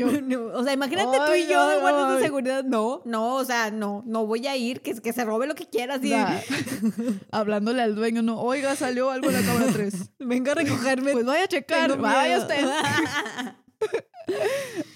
[0.54, 2.64] o sea, imagínate tú y yo de ay, guardias de seguridad.
[2.64, 5.66] No, no, o sea, no, no voy a ir, que, que se robe lo que
[5.66, 5.94] quiera.
[5.94, 6.42] Así, Da-
[7.32, 10.10] Hablándole al dueño, no, oiga, salió algo en la cámara 3.
[10.20, 11.12] venga a recogerme.
[11.12, 12.64] Pues vaya a checar, vaya usted.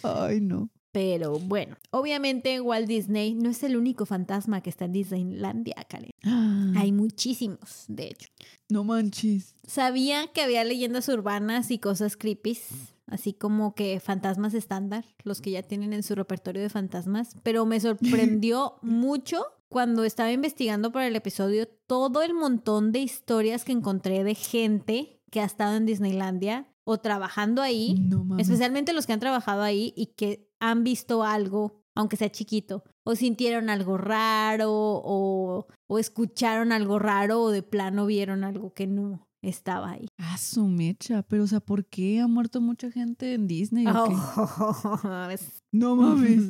[0.02, 0.68] Ay, no.
[0.92, 6.10] Pero bueno, obviamente Walt Disney no es el único fantasma que está en Disneylandia, Karen.
[6.76, 8.28] Hay muchísimos, de hecho.
[8.68, 9.54] No manches.
[9.66, 12.58] Sabía que había leyendas urbanas y cosas creepy
[13.06, 17.66] así como que fantasmas estándar, los que ya tienen en su repertorio de fantasmas, pero
[17.66, 23.72] me sorprendió mucho cuando estaba investigando para el episodio todo el montón de historias que
[23.72, 29.12] encontré de gente que ha estado en Disneylandia o trabajando ahí, No especialmente los que
[29.12, 34.70] han trabajado ahí y que han visto algo, aunque sea chiquito, o sintieron algo raro,
[34.72, 40.06] o, o escucharon algo raro, o de plano vieron algo que no estaba ahí.
[40.18, 41.22] Ah, su mecha.
[41.24, 43.86] Pero, o sea, ¿por qué ha muerto mucha gente en Disney?
[43.88, 44.14] o qué?
[44.14, 46.42] Oh, es- No mames.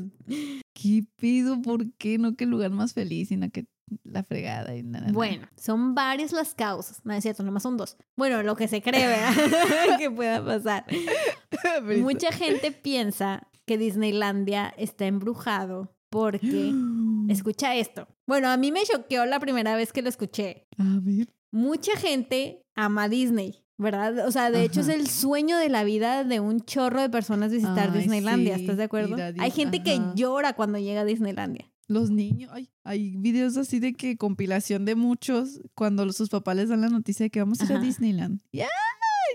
[0.75, 1.63] ¿Qué pido?
[1.63, 2.19] ¿Por qué?
[2.19, 3.67] No, el lugar más feliz, sino que
[4.05, 5.11] la fregada y nada.
[5.13, 7.01] Bueno, son varias las causas.
[7.05, 7.97] No es cierto, nomás son dos.
[8.17, 9.33] Bueno, lo que se cree, ¿verdad?
[9.99, 10.85] que pueda pasar.
[12.01, 16.73] Mucha gente piensa que Disneylandia está embrujado porque...
[17.29, 18.09] Escucha esto.
[18.27, 20.67] Bueno, a mí me choqueó la primera vez que lo escuché.
[20.77, 21.29] A ver.
[21.53, 24.27] Mucha gente ama Disney, ¿verdad?
[24.27, 27.53] O sea, de hecho es el sueño de la vida de un chorro de personas
[27.53, 29.17] visitar Ay, Disneylandia, sí, ¿estás de acuerdo?
[29.39, 31.71] Hay gente que llora cuando llega a Disneylandia.
[31.89, 36.69] Los niños, ay, hay videos así de que compilación de muchos cuando sus papás les
[36.71, 37.81] dan la noticia de que vamos a ir a.
[37.81, 38.41] Disneyland.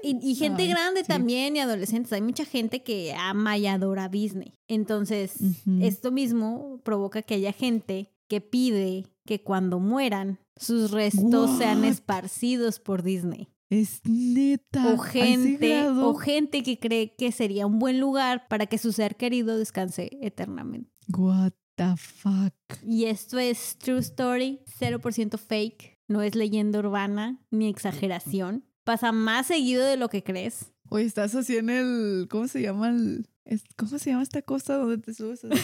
[0.04, 1.08] Y, y gente Ay, grande sí.
[1.08, 2.14] también y adolescentes.
[2.14, 4.54] Hay mucha gente que ama y adora Disney.
[4.68, 5.38] Entonces,
[5.82, 12.80] esto mismo provoca que haya gente que pide que cuando mueran, sus restos sean esparcidos
[12.80, 13.50] por Disney.
[13.70, 14.94] Es neta.
[14.94, 18.78] O ¿a ese gente, o gente que cree que sería un buen lugar para que
[18.78, 20.90] su ser querido descanse eternamente.
[21.16, 22.54] What the fuck.
[22.84, 28.64] Y esto es True Story, 0% fake, no es leyenda urbana ni exageración.
[28.88, 30.72] Pasa más seguido de lo que crees.
[30.88, 32.30] Oye, estás así en el.
[32.32, 33.28] ¿Cómo se llama el.
[33.76, 35.44] ¿Cómo se llama esta costa donde te subes?
[35.44, 35.58] así?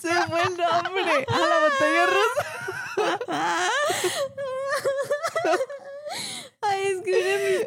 [0.00, 1.26] se fue el nombre.
[1.26, 2.46] A la montaña rusa.
[6.60, 7.66] Ay, es que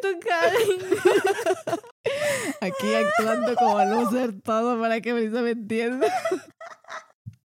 [2.62, 6.08] Aquí actuando como loser todo para que Brisa me entienda.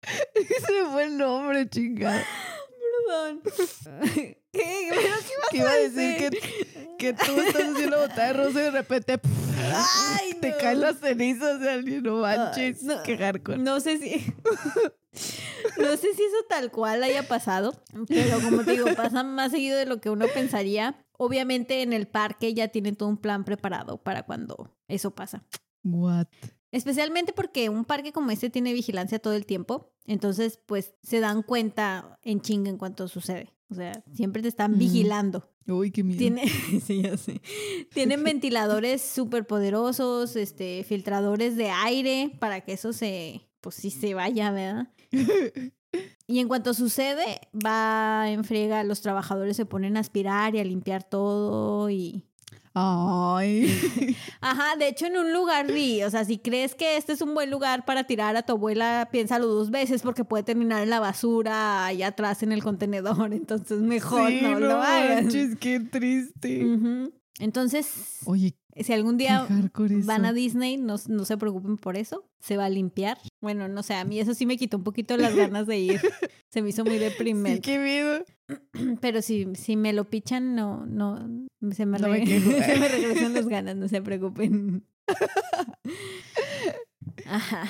[0.33, 2.25] se fue el nombre, chingada.
[3.07, 3.41] Perdón.
[4.51, 4.89] ¿Qué?
[4.89, 5.15] ¿Pero
[5.51, 9.19] qué iba a decir que, que tú estás haciendo botada de rosa y de repente
[10.19, 10.57] Ay, te no.
[10.57, 12.03] caen las cenizas de alguien.
[12.03, 12.83] No manches.
[12.83, 13.01] no.
[13.03, 13.57] Qué hardcore.
[13.57, 14.33] No sé si.
[15.77, 17.73] No sé si eso tal cual haya pasado,
[18.07, 21.03] pero como te digo, pasa más seguido de lo que uno pensaría.
[21.17, 25.43] Obviamente en el parque ya tienen todo un plan preparado para cuando eso pasa.
[25.83, 26.27] What?
[26.71, 29.91] Especialmente porque un parque como este tiene vigilancia todo el tiempo.
[30.05, 33.53] Entonces, pues se dan cuenta en chinga en cuanto sucede.
[33.69, 34.77] O sea, siempre te están Mm.
[34.79, 35.49] vigilando.
[35.67, 36.17] Uy, qué miedo.
[36.19, 36.43] Tiene,
[36.85, 37.41] sí, ya sé.
[37.93, 44.13] Tienen ventiladores súper poderosos, este, filtradores de aire para que eso se, pues sí se
[44.13, 44.87] vaya, ¿verdad?
[46.27, 50.63] Y en cuanto sucede, va en friega, los trabajadores se ponen a aspirar y a
[50.65, 52.25] limpiar todo y...
[52.79, 54.15] Ay.
[54.41, 57.33] Ajá, de hecho en un lugar vi, o sea, si crees que este es un
[57.33, 60.99] buen lugar para tirar a tu abuela, piénsalo dos veces porque puede terminar en la
[60.99, 65.23] basura allá atrás en el contenedor, entonces mejor Sí, no, lo hagas.
[65.23, 66.63] manches, qué triste.
[67.39, 69.47] Entonces, Oye, si algún día
[70.05, 70.33] van a.
[70.33, 72.25] Disney, no, no se preocupen por eso.
[72.39, 73.17] Se va a limpiar.
[73.41, 76.01] Bueno, no sé, a mí eso sí me quitó un poquito las ganas de ir.
[76.49, 77.61] Se me hizo muy Sí, deprimente.
[77.61, 78.23] qué miedo.
[79.01, 81.17] Pero si, si me lo pichan, no, no,
[81.71, 84.85] se me, No me se me regresan las ganas, no se preocupen.
[87.25, 87.65] Ajá,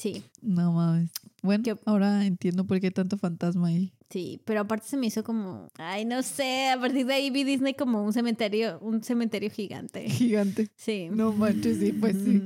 [0.00, 1.10] sí, No mames.
[1.42, 3.92] Bueno, ¿Qué- ahora entiendo por qué hay tanto fantasma ahí.
[4.10, 7.44] sí, pero aparte se me hizo como, ay, no sé, a partir de ahí vi
[7.44, 10.08] Disney como un cementerio, un cementerio gigante.
[10.10, 10.68] Gigante.
[10.76, 11.08] Sí.
[11.10, 12.42] No manches, sí, pues sí.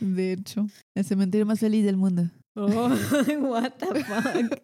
[0.00, 2.28] De hecho, el cementerio más feliz del mundo.
[2.54, 2.88] Oh,
[3.40, 4.60] what the fuck.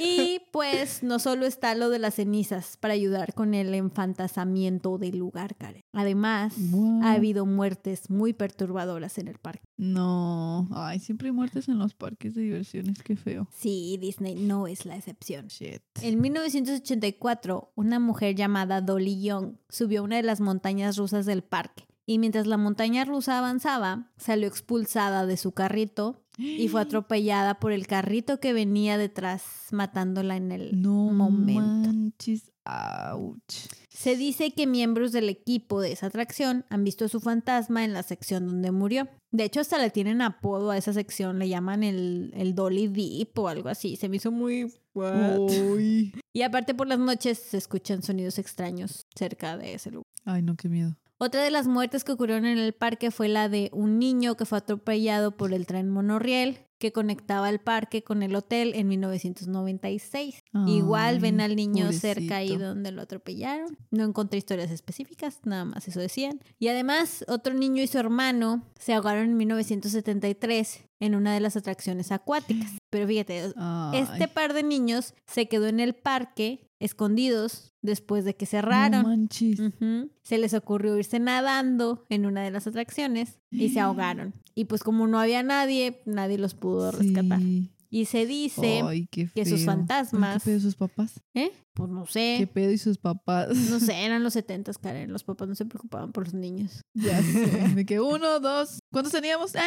[0.00, 5.18] Y pues no solo está lo de las cenizas para ayudar con el enfantasamiento del
[5.18, 5.82] lugar, Karen.
[5.92, 6.54] Además,
[7.02, 9.64] ha habido muertes muy perturbadoras en el parque.
[9.76, 10.68] No.
[10.72, 13.02] Ay, siempre hay muertes en los parques de diversiones.
[13.02, 13.48] Qué feo.
[13.52, 15.48] Sí, Disney no es la excepción.
[15.48, 15.82] Shit.
[16.02, 21.42] En 1984, una mujer llamada Dolly Young subió a una de las montañas rusas del
[21.42, 21.86] parque.
[22.06, 27.72] Y mientras la montaña rusa avanzaba, salió expulsada de su carrito y fue atropellada por
[27.72, 31.88] el carrito que venía detrás, matándola en el No momento.
[31.92, 32.50] manches.
[32.64, 33.66] Ouch.
[33.88, 38.02] Se dice que miembros del equipo de esa atracción han visto su fantasma en la
[38.02, 39.08] sección donde murió.
[39.32, 43.38] De hecho, hasta le tienen apodo a esa sección, le llaman el, el Dolly Deep
[43.38, 43.96] o algo así.
[43.96, 44.72] Se me hizo muy...
[44.94, 46.12] Uy.
[46.32, 50.04] Y aparte por las noches se escuchan sonidos extraños cerca de ese lugar.
[50.24, 50.96] Ay, no, qué miedo.
[51.22, 54.46] Otra de las muertes que ocurrieron en el parque fue la de un niño que
[54.46, 60.44] fue atropellado por el tren monorriel que conectaba el parque con el hotel en 1996.
[60.66, 63.76] Igual ven al niño cerca ahí donde lo atropellaron.
[63.90, 66.40] No encontré historias específicas, nada más eso decían.
[66.58, 71.54] Y además, otro niño y su hermano se ahogaron en 1973 en una de las
[71.54, 72.72] atracciones acuáticas.
[72.88, 78.34] Pero fíjate, Ay, este par de niños se quedó en el parque escondidos después de
[78.34, 79.02] que no cerraron.
[79.04, 79.60] manches.
[79.60, 80.10] Ujú.
[80.22, 84.34] Se les ocurrió irse nadando en una de las atracciones y se ahogaron.
[84.54, 87.38] Y pues como no había nadie, nadie los pudo rescatar.
[87.38, 87.70] Sí.
[87.92, 91.20] Y se dice Ay, qué que sus fantasmas- ¿Qué pedo sus papás?
[91.34, 91.50] ¿Eh?
[91.74, 92.46] Pues no ¿Qué sé.
[92.52, 93.48] pedo y sus papás?
[93.68, 95.12] No sé, eran los setentas, Karen.
[95.12, 96.82] Los papás no se preocupaban por los niños.
[96.94, 97.46] Ya sé.
[97.74, 98.78] De que uno, dos.
[98.92, 99.54] ¿Cuántos teníamos?
[99.56, 99.58] ¡Eh!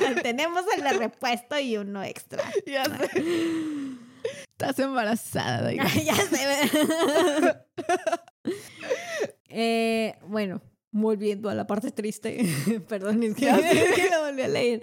[0.00, 2.42] qué Tenemos el de repuesto y uno extra.
[2.66, 3.97] ya sé.
[4.60, 5.72] Estás embarazada.
[5.72, 7.56] ya se ve.
[9.50, 12.44] Eh, bueno, volviendo a la parte triste.
[12.88, 13.88] Perdón, es que, Ya sé.
[13.88, 14.82] es que lo volví a leer.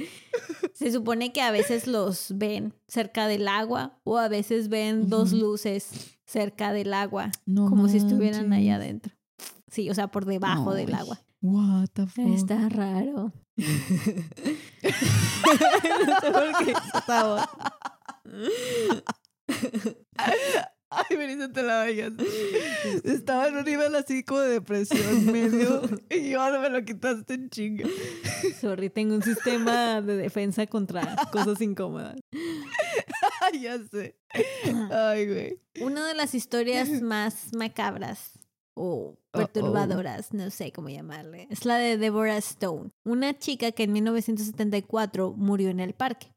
[0.74, 5.34] Se supone que a veces los ven cerca del agua o a veces ven dos
[5.34, 9.14] luces cerca del agua, No como si estuvieran ahí adentro.
[9.70, 11.22] Sí, o sea, por debajo del agua.
[11.42, 12.34] What the fuck.
[12.34, 13.32] Está raro.
[13.56, 13.66] no
[16.22, 16.74] sé por qué.
[20.90, 22.14] Ay, Melissa, te la veías.
[23.04, 25.82] Estaba en un nivel así como de depresión medio.
[26.10, 27.90] Y ahora me lo quitaste en chinga.
[28.62, 32.16] Sorry, tengo un sistema de defensa contra cosas incómodas.
[33.62, 34.18] Ya sé.
[34.92, 35.60] Ay, güey.
[35.82, 38.32] Una de las historias más macabras
[38.74, 43.94] o perturbadoras, no sé cómo llamarle, es la de Deborah Stone, una chica que en
[43.94, 46.34] 1974 murió en el parque.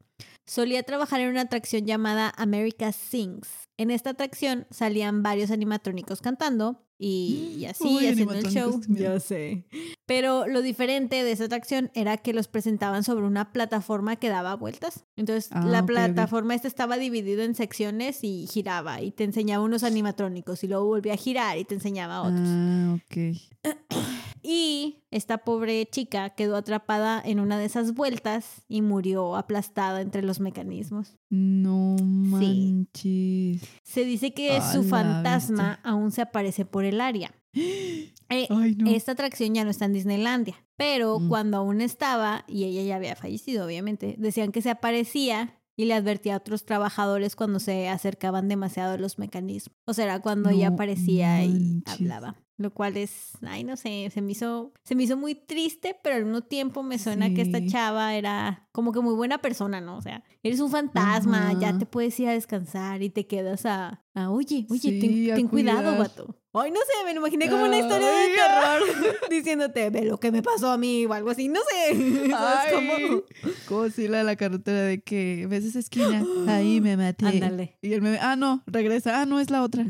[0.49, 3.49] Solía trabajar en una atracción llamada America Sings.
[3.77, 8.81] En esta atracción salían varios animatrónicos cantando y, y así Uy, haciendo el show.
[8.89, 9.21] mira.
[9.21, 9.67] sé.
[10.07, 14.57] Pero lo diferente de esa atracción era que los presentaban sobre una plataforma que daba
[14.57, 15.05] vueltas.
[15.17, 19.85] Entonces, Ah, la plataforma esta estaba dividida en secciones y giraba y te enseñaba unos
[19.85, 22.41] animatrónicos y luego volvía a girar y te enseñaba otros.
[22.43, 23.37] Ah, ok.
[24.43, 30.23] Y esta pobre chica quedó atrapada en una de esas vueltas y murió aplastada entre
[30.23, 31.17] los mecanismos.
[31.31, 33.63] No manches.
[33.83, 35.81] Se dice que su fantasma bestia.
[35.91, 37.33] aún se aparece por el área.
[38.31, 38.91] Eh, Ay, no.
[38.91, 41.29] Esta atracción ya no está en Disneylandia, pero Mm.
[41.31, 45.95] cuando aún estaba, y ella ya había fallecido, obviamente, decían que se aparecía y le
[45.95, 49.75] advertía a otros trabajadores cuando se acercaban demasiado a los mecanismos.
[49.87, 52.37] O sea, era cuando ella aparecía y hablaba.
[52.59, 56.17] Lo cual es, ay, no sé, se me hizo, se me hizo muy triste, pero
[56.17, 59.97] al mismo tiempo me suena que esta chava era como que muy buena persona, ¿no?
[59.97, 64.05] O sea, eres un fantasma, ya te puedes ir a descansar y te quedas a,
[64.15, 66.37] a oye, oye, Sí, ten, cuidado, vato.
[66.53, 70.19] Ay, no sé, me lo imaginé como una historia de Ay, terror diciéndote, ve lo
[70.19, 72.29] que me pasó a mí o algo así, no sé.
[72.31, 72.93] ¿Sabes cómo?
[72.95, 73.23] Ay,
[73.67, 77.27] como si la de la carretera de que ves esa esquina, ahí me maté.
[77.27, 77.77] Ándale.
[77.83, 79.87] Y el meme, ah, no, regresa, ah, no, es la otra.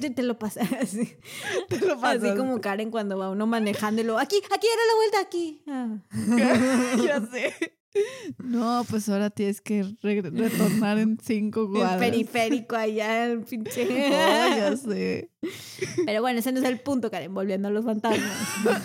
[0.00, 1.14] Te, te lo pasas así.
[1.68, 2.36] Te lo Así pasas.
[2.36, 4.18] como Karen cuando va uno manejándolo.
[4.18, 5.62] Aquí, aquí era la vuelta, aquí.
[5.68, 6.96] Ah.
[7.04, 7.78] ya sé.
[8.52, 11.98] No, pues ahora tienes que re- retornar en cinco El cuadras.
[11.98, 13.82] periférico allá, el pinche.
[14.12, 15.30] Oh, ya sé.
[16.04, 18.30] Pero bueno, ese no es el punto, Karen, volviendo a los fantasmas.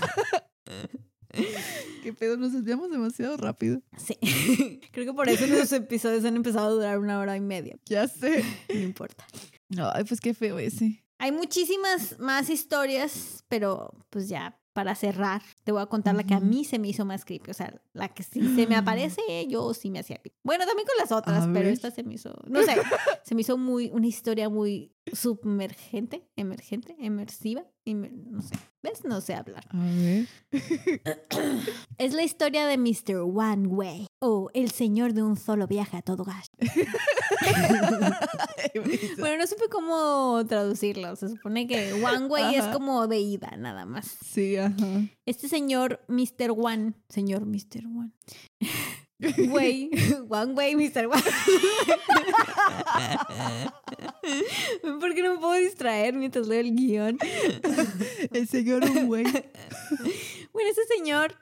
[2.03, 3.81] Qué pedo, nos desviamos demasiado rápido.
[3.97, 4.17] Sí.
[4.91, 7.77] Creo que por eso los episodios han empezado a durar una hora y media.
[7.85, 8.43] Ya sé.
[8.73, 9.27] No importa.
[9.93, 11.03] Ay, pues qué feo ese.
[11.19, 16.35] Hay muchísimas más historias, pero pues ya para cerrar, te voy a contar la que
[16.35, 17.49] a mí se me hizo más creepy.
[17.49, 20.37] O sea, la que sí se me aparece, yo sí me hacía creepy.
[20.43, 21.73] Bueno, también con las otras, A pero ver.
[21.73, 22.75] esta se me hizo, no sé,
[23.23, 28.53] se me hizo muy, una historia muy submergente, emergente, emersiva, emer- no sé.
[28.83, 29.03] ¿Ves?
[29.03, 29.65] No sé hablar.
[29.71, 30.27] A ver.
[31.97, 33.15] Es la historia de Mr.
[33.21, 36.51] One Way, o el señor de un solo viaje a todo gas.
[39.17, 41.15] Bueno, no supe cómo traducirlo.
[41.15, 44.17] Se supone que One Way es como de ida, nada más.
[44.23, 44.75] Sí, ajá.
[45.25, 46.51] Este señor, Mr.
[46.55, 47.85] One, señor Mr.
[47.85, 48.11] One.
[49.49, 49.89] Way,
[50.29, 51.07] One Way, Mr.
[51.07, 51.23] One.
[54.99, 57.17] ¿Por qué no me puedo distraer mientras leo el guion?
[58.31, 59.23] El señor un güey.
[59.23, 61.35] Bueno, ese señor.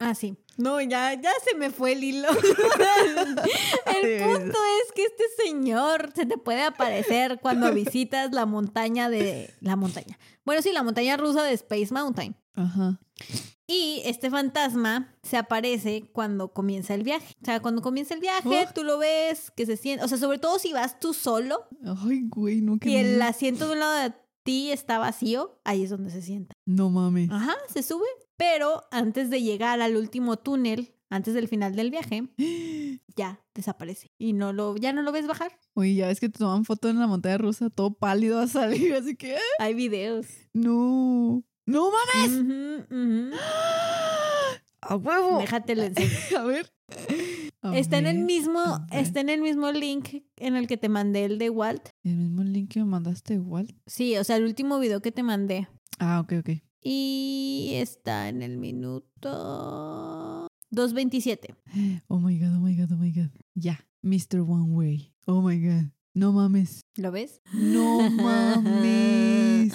[0.00, 0.36] Ah, sí.
[0.56, 2.28] No, ya, ya se me fue el hilo.
[4.02, 9.54] El punto es que este señor se te puede aparecer cuando visitas la montaña de.
[9.60, 10.18] La montaña.
[10.44, 12.34] Bueno, sí, la montaña rusa de Space Mountain.
[12.54, 13.00] Ajá.
[13.66, 17.36] Y este fantasma se aparece cuando comienza el viaje.
[17.40, 18.72] O sea, cuando comienza el viaje, Oh.
[18.74, 20.04] tú lo ves, que se siente.
[20.04, 21.68] O sea, sobre todo si vas tú solo
[22.04, 25.84] Ay, güey, no, qué y el asiento de un lado de ti está vacío, ahí
[25.84, 26.54] es donde se sienta.
[26.66, 27.30] No mames.
[27.30, 28.06] Ajá, se sube.
[28.40, 32.26] Pero antes de llegar al último túnel, antes del final del viaje,
[33.14, 34.12] ya desaparece.
[34.16, 35.58] Y no lo, ya no lo ves bajar.
[35.74, 38.94] Oye, ya ves que te toman foto en la montaña rusa, todo pálido a salir,
[38.94, 39.36] así que.
[39.36, 39.40] ¡ah!
[39.58, 40.26] Hay videos.
[40.54, 41.44] No.
[41.66, 42.88] ¡No mames!
[44.80, 45.38] ¡A huevo!
[45.40, 46.08] Déjate enseño.
[46.38, 46.72] A ver.
[47.60, 51.26] A Está en el mismo, está en el mismo link en el que te mandé
[51.26, 51.90] el de Walt.
[52.04, 53.76] El mismo link que me mandaste igual.
[53.86, 55.68] Sí, o sea, el último video que te mandé.
[55.98, 56.69] Ah, ok, ok.
[56.82, 61.54] Y está en el minuto 2.27.
[62.08, 63.30] Oh my god, oh my god, oh my god.
[63.54, 63.86] Ya.
[64.02, 64.40] Mr.
[64.40, 65.12] One Way.
[65.26, 65.92] Oh my god.
[66.14, 66.80] No mames.
[66.96, 67.40] ¿Lo ves?
[67.52, 69.74] No mames.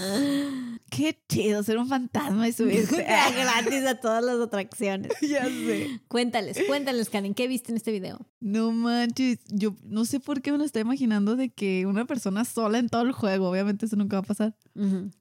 [0.96, 3.04] Qué chido ser un fantasma y subirte.
[3.36, 5.12] gratis a todas las atracciones.
[5.22, 6.00] ya sé.
[6.08, 8.26] Cuéntales, cuéntales, Karen, ¿qué viste en este video?
[8.40, 9.40] No manches.
[9.50, 12.88] Yo no sé por qué me lo estoy imaginando de que una persona sola en
[12.88, 13.50] todo el juego.
[13.50, 14.56] Obviamente eso nunca va a pasar.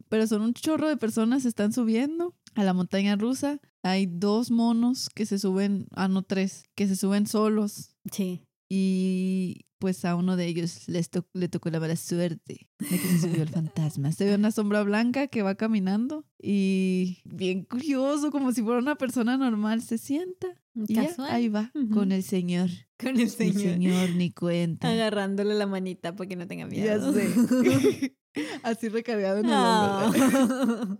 [0.08, 3.60] Pero son un chorro de personas se están subiendo a la montaña rusa.
[3.82, 7.96] Hay dos monos que se suben, ah, no, tres, que se suben solos.
[8.12, 8.44] Sí.
[8.68, 12.96] Y pues a uno de ellos les to- le tocó la mala suerte de que
[13.06, 14.12] se subió el fantasma.
[14.12, 18.94] Se ve una sombra blanca que va caminando y bien curioso, como si fuera una
[18.96, 21.90] persona normal, se sienta y ya, ahí va Ujú.
[21.90, 22.70] con el señor.
[22.98, 23.60] Con el El señor.
[23.60, 24.88] señor ni cuenta.
[24.90, 27.12] Agarrándole la manita para que no tenga Ya miedo.
[27.12, 27.28] sé.
[28.62, 30.98] Así recargado en el hombro.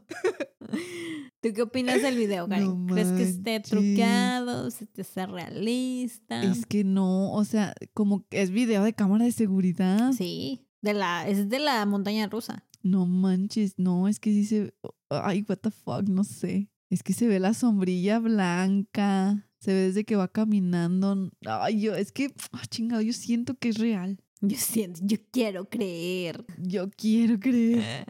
[1.45, 1.49] Ah.
[1.49, 2.87] ¿Tú qué opinas del video, Karen?
[2.87, 4.71] No ¿Crees que esté truqueado?
[4.71, 6.43] ¿Se te hace realista?
[6.43, 10.13] Es que no, o sea, como que es video de cámara de seguridad.
[10.13, 12.65] Sí, de la, es de la montaña rusa.
[12.83, 14.75] No manches, no, es que sí se.
[15.09, 16.71] Ay, what the fuck, no sé.
[16.91, 19.47] Es que se ve la sombrilla blanca.
[19.59, 21.31] Se ve desde que va caminando.
[21.47, 24.19] Ay, yo, es que, ah, chingado, yo siento que es real.
[24.41, 26.45] Yo siento, yo quiero creer.
[26.59, 28.07] Yo quiero creer.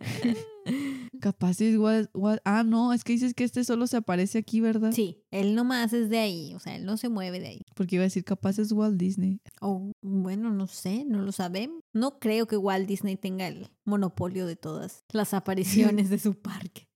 [1.21, 4.61] Capaz es igual, igual- Ah, no, es que dices que este solo se aparece aquí,
[4.61, 4.93] ¿verdad?
[4.93, 7.63] Sí, él nomás es de ahí, o sea, él no se mueve de ahí.
[7.75, 9.41] Porque iba a decir, capaz es Walt Disney.
[9.61, 11.81] O bueno, no sé, no lo sabemos.
[11.93, 16.89] No creo que Walt Disney tenga el monopolio de todas las apariciones de su parque.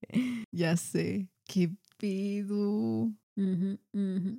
[0.51, 1.29] Ya sé.
[1.45, 3.11] ¿Qué pido?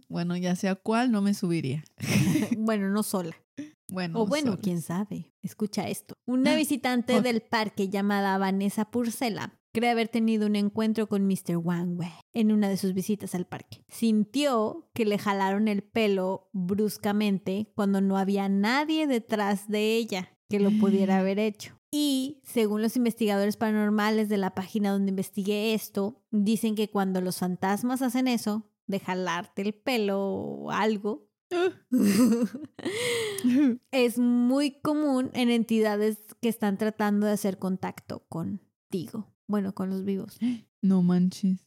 [0.09, 1.83] Bueno, ya sea cuál, no me subiría.
[2.59, 3.35] bueno, no sola.
[3.93, 5.33] Bueno, O bueno, quién sabe.
[5.43, 6.15] Escucha esto.
[6.27, 7.21] Una visitante Ah.
[7.21, 11.57] del parque llamada Vanessa Purcella cree haber tenido un encuentro con Mr.
[11.57, 13.85] Wang Wei en una de sus visitas al parque.
[13.89, 20.59] Sintió que le jalaron el pelo bruscamente cuando no había nadie detrás de ella que
[20.61, 21.77] lo pudiera haber hecho.
[21.93, 27.39] Y según los investigadores paranormales de la página donde investigué esto, dicen que cuando los
[27.39, 31.29] fantasmas hacen eso, de jalarte el pelo o algo,
[33.93, 39.29] es muy común en entidades que están tratando de hacer contacto contigo.
[39.47, 40.39] Bueno, con los vivos.
[40.83, 41.61] No manches.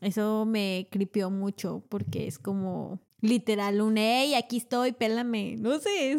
[0.00, 5.56] Eso me cripió mucho porque es como literal un, hey, aquí estoy, pélame.
[5.58, 6.18] No sé.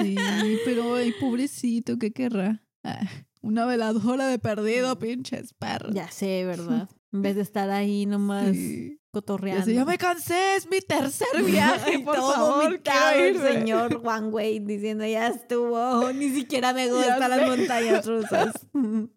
[0.00, 0.16] Sí,
[0.64, 2.64] pero ay, pobrecito, ¿qué querrá?
[2.82, 3.08] Ah,
[3.42, 5.94] una veladora de perdido, pinches perros.
[5.94, 6.88] ya sé, ¿verdad?
[7.12, 8.98] En vez de estar ahí nomás Sí.
[9.12, 9.70] Cotorreando.
[9.70, 14.58] Ya me cansé, es mi tercer viaje, por Todo favor, quiero el señor Juan Wei
[14.58, 18.52] diciendo ya estuvo, ni siquiera me gustan las montañas rusas.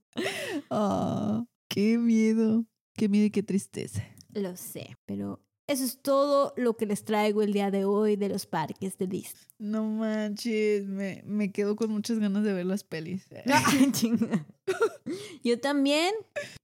[0.69, 2.63] Ah, qué miedo,
[2.95, 4.01] qué miedo y qué tristeza.
[4.29, 8.29] Lo sé, pero eso es todo lo que les traigo el día de hoy de
[8.29, 9.43] los parques de Disney.
[9.57, 13.25] No manches, me, me quedo con muchas ganas de ver las pelis.
[15.43, 16.13] Yo también.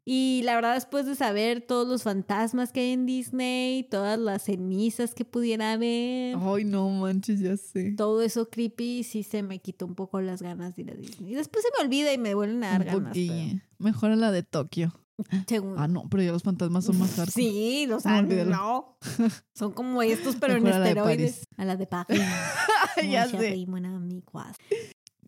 [0.06, 4.44] Y la verdad, después de saber todos los fantasmas que hay en Disney, todas las
[4.44, 7.94] cenizas que pudiera haber, Ay, no manches, ya sé.
[7.96, 11.32] todo eso creepy, sí se me quitó un poco las ganas de ir a Disney.
[11.32, 13.18] Y después se me olvida y me vuelven a dar Un ganas.
[13.78, 14.94] Mejor a la de Tokio.
[15.48, 17.32] Según- Ah, no, pero ya los fantasmas son más hardcore.
[17.32, 18.98] Sí, o No, no.
[19.56, 21.48] Son como estos, pero en Mejor a la de esteroides.
[21.58, 22.22] A la de París.
[23.12, 23.50] ya sé.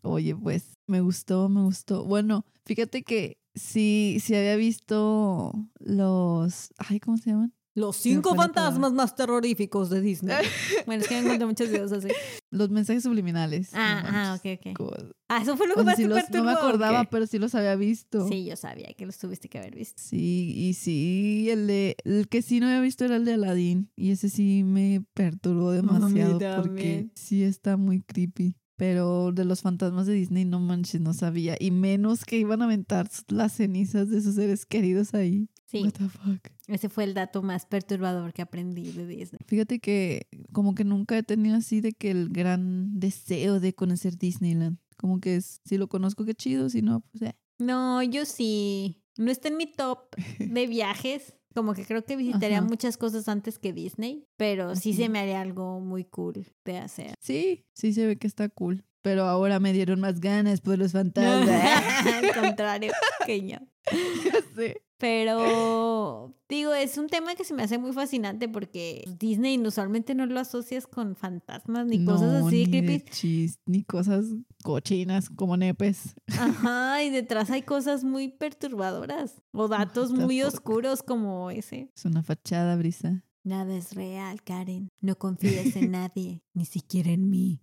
[0.02, 2.04] Oye, pues me gustó, me gustó.
[2.04, 6.70] Bueno, fíjate que sí, sí había visto los.
[6.78, 7.54] Ay, ¿cómo se llaman?
[7.74, 10.36] Los cinco fantasmas más terroríficos de Disney.
[10.86, 12.08] bueno, es que me encontré muchos videos así.
[12.50, 13.70] Los mensajes subliminales.
[13.72, 15.12] Ah, No ah, ok, ok.
[15.28, 17.74] Ah, eso fue lo que más sí los- no me acordaba, pero sí los había
[17.74, 18.28] visto.
[18.28, 20.00] Sí, yo sabía que los tuviste que haber visto.
[20.00, 23.90] Sí, y sí, el, de, el que sí no había visto era el de Aladdin.
[23.96, 28.56] Y ese sí me perturbó demasiado porque sí está muy creepy.
[28.76, 31.56] Pero de los fantasmas de Disney, no manches, no sabía.
[31.60, 35.48] Y menos que iban a aventar las cenizas de sus seres queridos ahí.
[35.66, 36.48] Sí, What the fuck.
[36.68, 39.40] ese fue el dato más perturbador que aprendí de Disney.
[39.46, 44.16] Fíjate que como que nunca he tenido así de que el gran deseo de conocer
[44.18, 44.78] Disneyland.
[44.96, 47.36] Como que es, si lo conozco, qué chido, si no, pues eh.
[47.58, 49.02] No, yo sí.
[49.16, 50.00] No está en mi top
[50.38, 51.34] de viajes.
[51.54, 52.66] Como que creo que visitaría Ajá.
[52.66, 57.14] muchas cosas antes que Disney, pero sí se me haría algo muy cool de hacer.
[57.20, 58.84] Sí, sí se ve que está cool.
[59.02, 62.06] Pero ahora me dieron más ganas por los fantasmas.
[62.06, 62.92] Al contrario,
[63.26, 63.58] que yo.
[64.24, 64.82] Ya sé.
[64.98, 70.24] Pero digo, es un tema que se me hace muy fascinante porque Disney usualmente no
[70.26, 73.10] lo asocias con fantasmas ni cosas así ni de creepy.
[73.10, 74.26] chis, ni cosas
[74.62, 76.14] cochinas como nepes.
[76.38, 81.90] Ajá, y detrás hay cosas muy perturbadoras o datos muy oscuros como ese.
[81.96, 83.24] Es una fachada, Brisa.
[83.42, 84.88] Nada es real, Karen.
[85.00, 87.60] No confíes en nadie, ni siquiera en mí.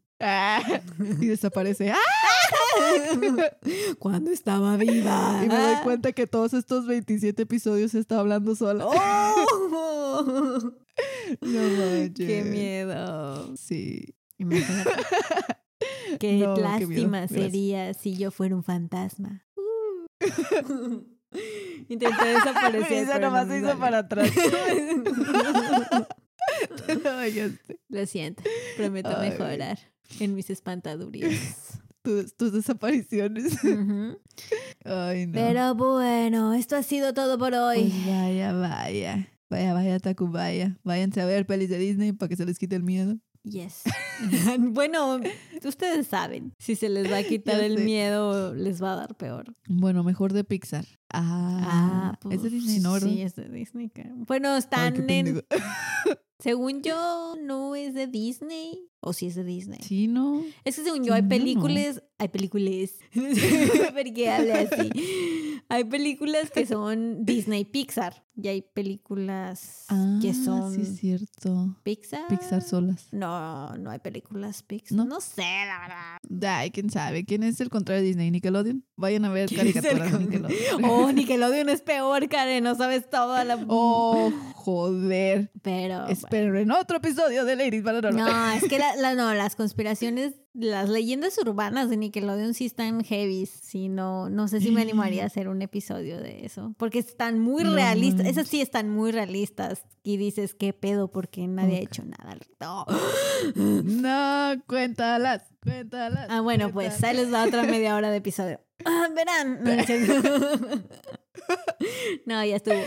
[1.19, 1.91] y desaparece.
[1.91, 1.97] ¡Ah!
[3.99, 5.41] Cuando estaba viva.
[5.43, 8.85] Y me doy cuenta que todos estos 27 episodios estaba hablando sola.
[8.87, 10.71] ¡Oh!
[11.39, 12.27] No manches.
[12.27, 13.55] ¡Qué miedo!
[13.55, 14.13] Sí.
[14.37, 14.91] Imagínate.
[16.19, 19.45] Qué No, lástima sería si yo fuera un fantasma.
[19.55, 21.01] Uh.
[21.87, 23.07] Intenté desaparecer.
[23.07, 24.29] Pero nomás no se hizo para atrás.
[26.85, 27.59] Te
[27.89, 28.43] lo siento.
[28.77, 29.29] Prometo Ay.
[29.29, 29.79] mejorar
[30.19, 31.79] en mis espantadurías.
[32.01, 33.57] Tus, tus desapariciones.
[34.85, 35.33] Ay, no.
[35.33, 37.81] Pero bueno, esto ha sido todo por hoy.
[37.81, 39.27] Pues vaya, vaya.
[39.49, 40.79] Vaya, vaya, Tacubaya.
[40.83, 43.17] Váyanse a ver pelis de Disney para que se les quite el miedo.
[43.43, 43.83] Yes.
[44.59, 45.19] bueno,
[45.63, 46.53] ustedes saben.
[46.59, 47.83] Si se les va a quitar el sé.
[47.83, 49.55] miedo, les va a dar peor.
[49.67, 50.85] Bueno, mejor de Pixar.
[51.11, 52.93] Ah, es de pues, Disney, ¿no?
[52.93, 53.07] ¿verdad?
[53.09, 53.91] Sí, es de Disney.
[54.27, 55.43] Bueno, están en.
[56.39, 58.90] Según yo, no es de Disney.
[59.03, 59.79] O sí es de Disney.
[59.81, 60.43] Sí, ¿no?
[60.63, 61.29] Es que según yo hay no.
[61.29, 62.03] películas.
[62.19, 62.91] Hay películas.
[63.95, 65.61] Porque habla así.
[65.69, 68.23] Hay películas que son Disney Pixar.
[68.35, 71.77] Y hay películas Ah, que son sí es cierto.
[71.83, 72.27] Pixar.
[72.27, 73.07] Pixar solas.
[73.11, 74.97] No, no hay películas Pixar.
[74.97, 75.05] ¿No?
[75.05, 75.79] No, sé, la
[76.29, 76.57] verdad.
[76.59, 77.25] Ay, quién sabe.
[77.25, 78.31] ¿Quién es el contrario de Disney?
[78.31, 78.85] ¿Nickelodeon?
[78.95, 80.85] Vayan a ver ¿Quién es el caricaturas de Nickelodeon.
[80.85, 82.63] Oh, Nickelodeon es peor, Karen.
[82.63, 83.63] No sabes toda la.
[83.67, 85.51] Oh, joder.
[85.61, 86.07] Pero.
[86.07, 88.25] Espero en otro episodio de Ladies Paranormal.
[88.25, 93.03] No, es que la, la- no, las conspiraciones, las leyendas urbanas de Nickelodeon sí están
[93.03, 93.45] heavy.
[93.45, 96.73] Sí, no, no sé si me animaría a hacer un episodio de eso.
[96.77, 98.27] Porque están muy No realistas.
[98.27, 99.83] Esas sí están muy realistas.
[100.03, 101.11] Y dices, ¿qué pedo?
[101.11, 102.35] Porque nadie ha hecho nada.
[102.59, 102.85] No.
[103.55, 106.27] No, cuéntalas, cuéntalas.
[106.29, 108.59] Ah, bueno, pues ahí les da otra media hora de episodio.
[108.83, 109.61] Ah, verán.
[112.25, 112.81] No, ya estuvo.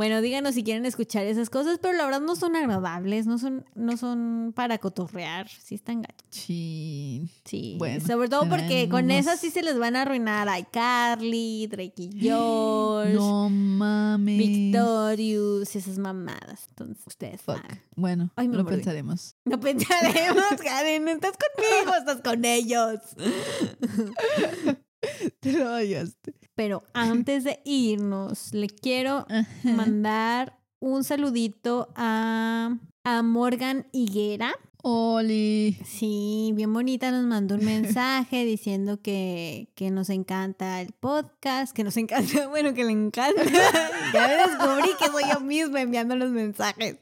[0.00, 3.66] Bueno, díganos si quieren escuchar esas cosas, pero la verdad no son agradables, no son,
[3.74, 6.26] no son para cotorrear, sí están gachos.
[6.30, 7.28] Chin.
[7.44, 11.66] Sí, Bueno, sobre todo porque con esas sí se les van a arruinar a iCarly,
[11.66, 14.38] Drake y George, No mames.
[14.38, 16.64] Victorious, esas mamadas.
[16.70, 17.56] Entonces, ustedes Fuck.
[17.56, 17.82] saben.
[17.94, 19.36] Bueno, Ay, lo pensaremos.
[19.44, 23.00] No pensaremos, Karen, estás conmigo, estás con ellos.
[25.40, 26.34] Te lo vayaste.
[26.54, 29.26] Pero antes de irnos, le quiero
[29.62, 34.52] mandar un saludito a, a Morgan Higuera.
[34.82, 35.76] Oli.
[35.84, 41.84] Sí, bien bonita, nos mandó un mensaje diciendo que, que nos encanta el podcast, que
[41.84, 43.42] nos encanta, bueno, que le encanta.
[44.14, 46.96] ya me descubrí que soy yo misma enviando los mensajes.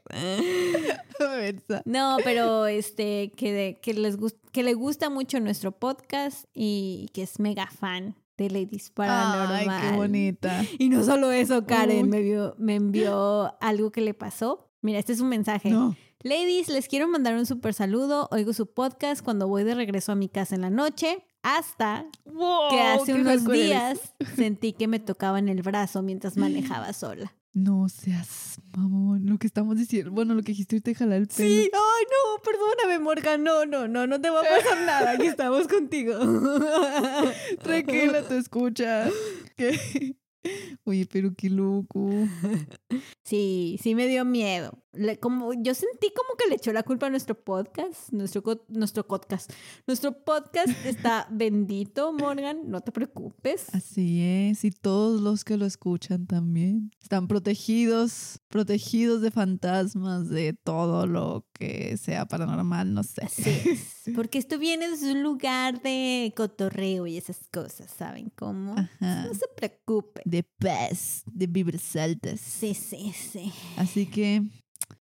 [1.85, 4.17] No, pero este, que, de- que, les
[4.53, 9.69] que le gusta mucho nuestro podcast y que es mega fan de Ladies Paranormal.
[9.69, 10.63] Ay, qué bonita.
[10.79, 12.09] Y no solo eso, Karen Uy.
[12.09, 14.71] me, vio- me envió algo que le pasó.
[14.81, 15.71] Mira, este es un mensaje.
[15.71, 15.97] No.
[16.25, 18.29] Ladies, les quiero mandar un super saludo.
[18.33, 21.25] Oigo su podcast cuando voy de regreso a mi casa en la noche.
[21.43, 23.47] Hasta Wow, que hace unos eres.
[23.47, 27.37] días sentí que me tocaban el brazo mientras manejaba sola.
[27.53, 29.27] No seas mamón.
[29.27, 30.11] Lo que estamos diciendo.
[30.11, 31.49] Bueno, lo que dijiste ahorita jalar el pelo.
[31.49, 33.45] Sí, ay no, perdóname, Morgan.
[33.45, 35.13] No, no, no, no te va a pasar nada.
[35.13, 36.19] Aquí estamos contigo.
[37.63, 39.09] Tranquila, te escucha.
[39.57, 40.17] ¿Qué?
[40.85, 42.11] Oye, pero qué loco.
[43.25, 44.83] Sí, sí me dio miedo.
[44.93, 49.07] Le- como, yo sentí como que le echó la culpa a nuestro podcast, nuestro, nuestro
[49.07, 49.53] podcast.
[49.87, 53.67] Nuestro podcast está bendito, Morgan, no te preocupes.
[53.75, 54.65] Así es.
[54.65, 61.45] Y todos los que lo escuchan también están protegidos, protegidos de fantasmas, de todo lo
[61.59, 63.25] que sea paranormal, no sé.
[63.25, 68.73] Así es, porque esto viene desde un lugar de cotorreo y esas cosas, ¿saben cómo?
[68.73, 69.27] Ajá.
[69.27, 70.23] No se preocupe.
[70.25, 72.41] De paz, de vibras altas.
[72.41, 73.53] Sí, sí, sí.
[73.77, 74.43] Así que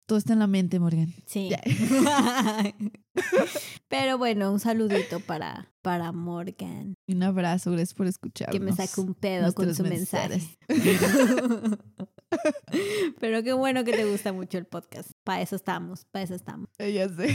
[0.06, 1.12] todo está en la mente, Morgan.
[1.26, 1.50] Sí.
[3.88, 8.52] Pero bueno, un saludito para, para Morgan, Y un abrazo, gracias por escucharnos.
[8.52, 10.40] que me sacó un pedo con su mensaje.
[13.20, 15.10] Pero qué bueno que te gusta mucho el podcast.
[15.24, 16.68] Para eso estamos, para eso estamos.
[16.78, 17.34] Eh, Ya sé.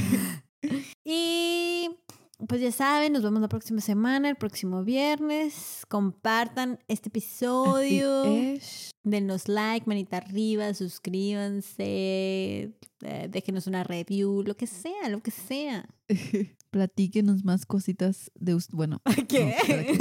[1.05, 1.89] Y
[2.47, 5.85] pues ya saben, nos vemos la próxima semana, el próximo viernes.
[5.87, 8.25] Compartan este episodio.
[8.25, 8.91] Es.
[9.03, 15.87] Denos like, manita arriba, suscríbanse, eh, déjenos una review, lo que sea, lo que sea.
[16.71, 19.55] Platíquenos más cositas de us- Bueno, ¿Qué?
[19.65, 19.99] ¿para qué?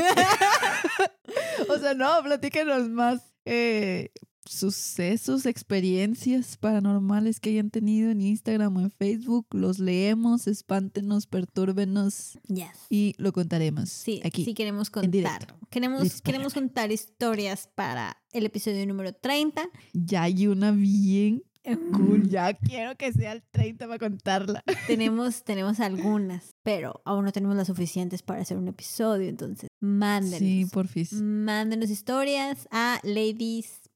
[1.71, 4.11] o sea, no, platíquenos más eh,
[4.49, 9.47] sucesos, experiencias paranormales que hayan tenido en Instagram o en Facebook.
[9.53, 12.67] Los leemos, espántenos, pertúrbenos Yes.
[12.91, 14.45] y lo contaremos Sí, aquí.
[14.45, 15.55] sí queremos contar.
[15.71, 19.69] Queremos, queremos contar historias para el episodio número 30.
[19.93, 21.93] Ya hay una bien Mm.
[21.93, 22.29] cool.
[22.31, 24.65] Ya quiero que sea el 30 para contarla.
[24.87, 30.39] tenemos, tenemos algunas, pero aún no tenemos las suficientes para hacer un episodio, entonces mándenos.
[30.39, 31.13] Sí, porfis.
[31.13, 33.01] Mándenos historias a